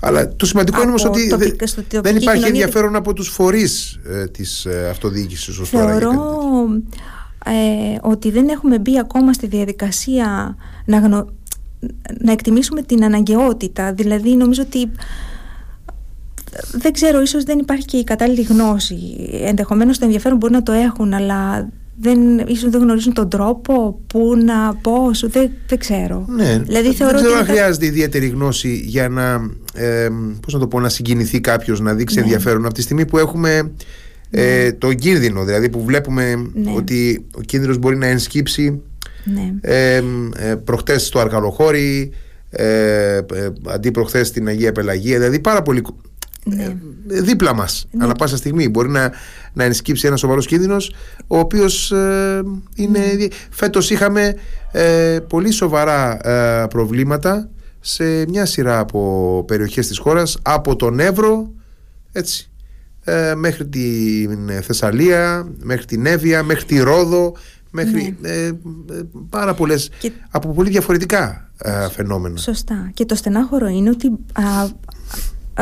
αλλά 0.00 0.36
το 0.36 0.46
σημαντικό 0.46 0.80
είναι 0.80 0.88
όμως 0.88 1.04
ότι 1.04 1.30
δεν 2.02 2.16
υπάρχει 2.16 2.44
ενδιαφέρον 2.44 2.96
από 2.96 3.12
τους 3.12 3.28
φορείς 3.28 4.00
ε, 4.04 4.26
της 4.26 4.64
ε, 4.64 4.88
αυτοδιοίκησης 4.90 5.58
ως 5.58 5.68
Θεωρώ 5.68 6.12
ε, 7.44 7.98
ότι 8.00 8.30
δεν 8.30 8.48
έχουμε 8.48 8.78
μπει 8.78 8.98
ακόμα 8.98 9.32
στη 9.32 9.46
διαδικασία 9.46 10.56
να, 10.84 11.08
να 12.20 12.32
εκτιμήσουμε 12.32 12.82
την 12.82 13.04
αναγκαιότητα. 13.04 13.92
Δηλαδή 13.92 14.36
νομίζω 14.36 14.62
ότι 14.62 14.90
δεν 16.72 16.92
ξέρω, 16.92 17.20
ίσως 17.20 17.44
δεν 17.44 17.58
υπάρχει 17.58 17.84
και 17.84 17.96
η 17.96 18.04
κατάλληλη 18.04 18.42
γνώση. 18.42 18.96
Ενδεχομένως 19.32 19.98
το 19.98 20.04
ενδιαφέρον 20.04 20.38
μπορεί 20.38 20.52
να 20.52 20.62
το 20.62 20.72
έχουν, 20.72 21.14
αλλά 21.14 21.68
δεν, 22.00 22.38
ίσως 22.38 22.70
δεν 22.70 22.80
γνωρίζουν 22.80 23.12
τον 23.12 23.28
τρόπο 23.28 24.00
που 24.06 24.36
να 24.44 24.74
πώς, 24.74 25.26
δεν, 25.28 25.50
δεν 25.66 25.78
ξέρω. 25.78 26.26
Ναι, 26.28 26.58
δηλαδή, 26.58 26.94
θεωρώ 26.94 27.12
δεν 27.12 27.22
ξέρω 27.22 27.38
αν 27.38 27.44
χρειάζεται 27.44 27.86
ιδιαίτερη 27.86 28.26
γνώση 28.26 28.82
για 28.84 29.08
να, 29.08 29.50
ε, 29.74 30.08
πώς 30.42 30.52
να 30.52 30.58
το 30.58 30.66
πω, 30.66 30.80
να 30.80 30.88
συγκινηθεί 30.88 31.40
κάποιος, 31.40 31.80
να 31.80 31.94
δείξει 31.94 32.14
ναι. 32.14 32.22
ενδιαφέρον 32.22 32.64
από 32.64 32.74
τη 32.74 32.82
στιγμή 32.82 33.06
που 33.06 33.18
έχουμε 33.18 33.72
ε, 34.30 34.62
ναι. 34.64 34.72
το 34.72 34.92
κίνδυνο, 34.92 35.44
δηλαδή 35.44 35.68
που 35.68 35.84
βλέπουμε 35.84 36.34
ναι. 36.34 36.72
ότι 36.76 37.26
ο 37.34 37.40
κίνδυνος 37.40 37.78
μπορεί 37.78 37.96
να 37.96 38.06
ενσκύψει 38.06 38.80
ναι. 39.24 39.54
ε, 39.60 40.02
ε, 40.36 40.54
προχτές 40.54 41.06
στο 41.06 41.18
Αρκαλοχώρι, 41.18 42.12
ε, 42.50 43.16
ε, 43.16 43.22
αντί 43.66 43.90
προχθές 43.90 44.26
στην 44.26 44.48
Αγία 44.48 44.72
Πελαγία, 44.72 45.18
δηλαδή 45.18 45.40
πάρα 45.40 45.62
πολύ 45.62 45.82
ναι. 46.44 46.64
Ε, 47.08 47.20
δίπλα 47.20 47.54
μας 47.54 47.86
ναι. 47.90 48.04
ανά 48.04 48.14
πάσα 48.14 48.36
στιγμή 48.36 48.68
μπορεί 48.68 48.88
να, 48.88 49.12
να 49.52 49.64
ενσκύψει 49.64 50.06
ένας 50.06 50.20
σοβαρός 50.20 50.46
κίνδυνος 50.46 50.94
ο 51.26 51.38
οποίος 51.38 51.92
ε, 51.92 52.42
είναι 52.74 52.98
ναι. 52.98 53.26
φέτος 53.50 53.90
είχαμε 53.90 54.34
ε, 54.72 55.18
πολύ 55.28 55.50
σοβαρά 55.50 56.16
προβλήματα 56.70 57.50
σε 57.80 58.28
μια 58.28 58.46
σειρά 58.46 58.78
από 58.78 59.44
περιοχές 59.46 59.86
της 59.86 59.98
χώρας 59.98 60.38
από 60.42 60.76
τον 60.76 61.00
Εύρο 61.00 61.50
έτσι 62.12 62.50
μέχρι 63.36 63.68
την 63.68 64.48
Θεσσαλία 64.62 65.48
μέχρι 65.62 65.84
την 65.84 66.06
Εύβοια 66.06 66.42
μέχρι 66.42 66.64
τη 66.64 66.78
Ρόδο 66.78 67.36
μέχρι 67.70 68.16
πάρα 69.28 69.54
πολλές 69.54 69.90
από 70.30 70.48
πολύ 70.48 70.70
διαφορετικά 70.70 71.50
φαινόμενα 71.90 72.36
Σωστά 72.36 72.90
και 72.94 73.04
το 73.04 73.14
στενάχωρο 73.14 73.66
είναι 73.66 73.90
ότι 73.90 74.10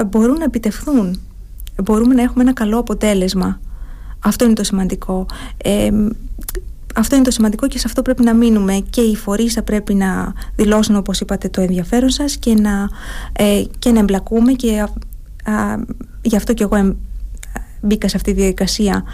μπορούν 0.07 0.39
να 0.39 0.45
επιτευχθούν. 0.45 1.21
Μπορούμε 1.83 2.15
να 2.15 2.23
έχουμε 2.23 2.43
ένα 2.43 2.53
καλό 2.53 2.79
αποτέλεσμα. 2.79 3.61
Αυτό 4.19 4.45
είναι 4.45 4.55
το 4.55 4.65
σημαντικό. 4.65 5.27
Ε, 5.57 5.91
αυτό 6.95 7.15
είναι 7.15 7.25
το 7.25 7.31
σημαντικό 7.31 7.67
και 7.67 7.79
σε 7.79 7.85
αυτό 7.87 8.03
πρέπει 8.03 8.23
να 8.23 8.35
μείνουμε 8.35 8.85
και 8.91 9.01
οι 9.01 9.17
φορείς 9.17 9.53
θα 9.53 9.63
πρέπει 9.63 9.95
να 9.95 10.33
δηλώσουν 10.57 10.97
όπως 10.97 11.21
είπατε 11.21 11.49
το 11.49 11.61
ενδιαφέρον 11.61 12.11
σας 12.11 12.37
και 12.37 12.55
να, 12.55 12.89
ε, 13.33 13.63
και 13.79 13.91
να 13.91 13.99
εμπλακούμε 13.99 14.53
και 14.53 14.81
α, 14.81 14.89
γι' 16.23 16.37
αυτό 16.37 16.55
και 16.55 16.63
εγώ 16.63 16.97
μπήκα 17.81 18.09
σε 18.09 18.17
αυτή 18.17 18.33
τη 18.33 18.39
διαδικασία 18.41 19.05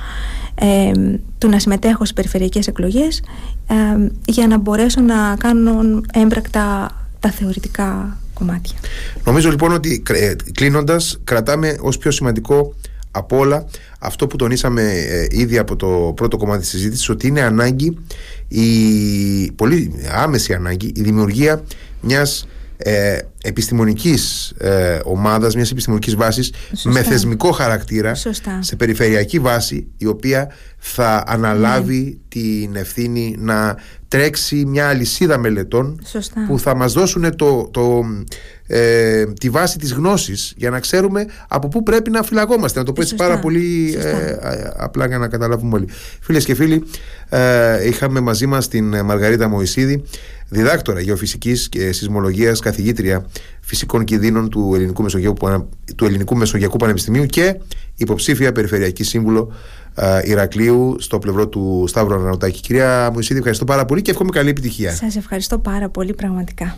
ε, 0.55 0.93
του 1.39 1.49
να 1.49 1.59
συμμετέχω 1.59 2.05
στις 2.05 2.13
περιφερειακές 2.13 2.67
εκλογές 2.67 3.23
ε, 3.67 4.09
για 4.25 4.47
να 4.47 4.59
μπορέσω 4.59 5.01
να 5.01 5.37
κάνω 5.39 6.01
έμπρακτα 6.13 6.91
τα 7.21 7.31
θεωρητικά 7.31 8.19
κομμάτια. 8.35 8.79
Νομίζω 9.25 9.51
λοιπόν 9.51 9.73
ότι 9.73 10.03
ε, 10.09 10.35
κλείνοντας, 10.53 11.19
κρατάμε 11.25 11.77
ως 11.81 11.99
πιο 11.99 12.11
σημαντικό 12.11 12.75
από 13.11 13.37
όλα 13.39 13.67
αυτό 13.99 14.27
που 14.27 14.37
τονίσαμε 14.37 14.83
ε, 14.83 15.27
ήδη 15.31 15.59
από 15.59 15.77
το 15.77 16.13
πρώτο 16.17 16.37
κομμάτι 16.37 16.61
της 16.61 16.69
συζήτησης 16.69 17.09
ότι 17.09 17.27
είναι 17.27 17.41
ανάγκη 17.41 17.99
η 18.49 19.53
πολύ 19.53 19.93
άμεση 20.11 20.55
ανάγκη 20.55 20.93
η 20.97 21.03
δημιουργία 21.03 21.63
μιας 22.01 22.47
ε, 22.87 23.19
επιστημονικής 23.43 24.53
ε, 24.59 25.01
ομάδας, 25.05 25.55
μιας 25.55 25.71
επιστημονικής 25.71 26.15
βάσης 26.15 26.53
με 26.85 27.03
θεσμικό 27.03 27.51
χαρακτήρα 27.51 28.15
σε 28.61 28.77
περιφερειακή 28.77 29.39
βάση 29.39 29.87
η 29.97 30.07
οποία 30.07 30.51
θα 30.79 31.25
αναλάβει 31.27 32.03
ναι. 32.03 32.13
την 32.29 32.77
ευθύνη 32.77 33.37
να 33.39 33.77
τρέξει 34.09 34.65
μια 34.67 34.89
αλυσίδα 34.89 35.39
μελετών 35.39 36.01
που 36.47 36.59
θα 36.59 36.77
μας 36.77 36.93
δώσουν 36.93 37.37
το, 37.37 37.69
το, 37.71 38.05
ε, 38.67 39.25
τη 39.27 39.51
βάση 39.51 39.79
της 39.79 39.93
γνώσης 39.93 40.55
για 40.57 40.71
να 40.71 40.81
ξέρουμε 40.81 41.27
από 41.49 41.69
πού 41.69 41.83
πρέπει 41.83 42.11
να 42.11 42.23
φυλαγόμαστε. 42.23 42.79
Να 42.79 42.85
το 42.85 42.93
πω 42.93 43.01
έτσι 43.01 43.15
πάρα 43.15 43.39
πολύ 43.39 43.97
ε, 43.99 44.37
απλά 44.77 45.07
για 45.07 45.19
να 45.19 45.29
καταλάβουμε 45.29 45.75
όλοι. 45.75 45.89
Φίλες 46.21 46.45
και 46.45 46.55
φίλοι 46.55 46.85
ε, 47.29 47.87
είχαμε 47.87 48.21
μαζί 48.21 48.47
μας 48.47 48.69
την 48.69 49.05
Μαργαρίτα 49.05 49.49
Μωυσίδη 49.49 50.05
διδάκτορα 50.49 51.01
γεωφυσικής 51.01 51.69
και 51.69 51.93
σεισμολογίας 51.93 52.61
καθηγήτρια 52.61 53.27
φυσικών 53.61 54.05
κινδύνων 54.05 54.49
του 54.51 54.73
Ελληνικού, 54.75 55.03
Μεσογειακού, 55.03 55.69
του 55.97 56.05
Ελληνικού 56.05 56.37
Μεσογειακού 56.37 56.77
Πανεπιστημίου 56.77 57.27
και 57.27 57.61
υποψήφια 57.97 58.53
περιφερειακή 58.53 59.05
σύμβουλο 59.05 59.53
uh, 59.95 60.21
Ηρακλείου 60.25 60.97
στο 60.99 61.19
πλευρό 61.19 61.49
του 61.49 61.85
Σταύρου 61.89 62.15
Ανανοτάκη. 62.15 62.61
Κυρία 62.61 63.11
Μωυσίδη, 63.13 63.39
ευχαριστώ 63.39 63.65
πάρα 63.65 63.85
πολύ 63.85 64.03
και 64.03 64.11
εύχομαι 64.11 64.31
καλή 64.31 64.49
επιτυχία. 64.49 64.93
Σας 64.93 65.17
ευχαριστώ 65.17 65.59
πάρα 65.59 65.89
πολύ 65.89 66.15
πραγματικά. 66.15 66.77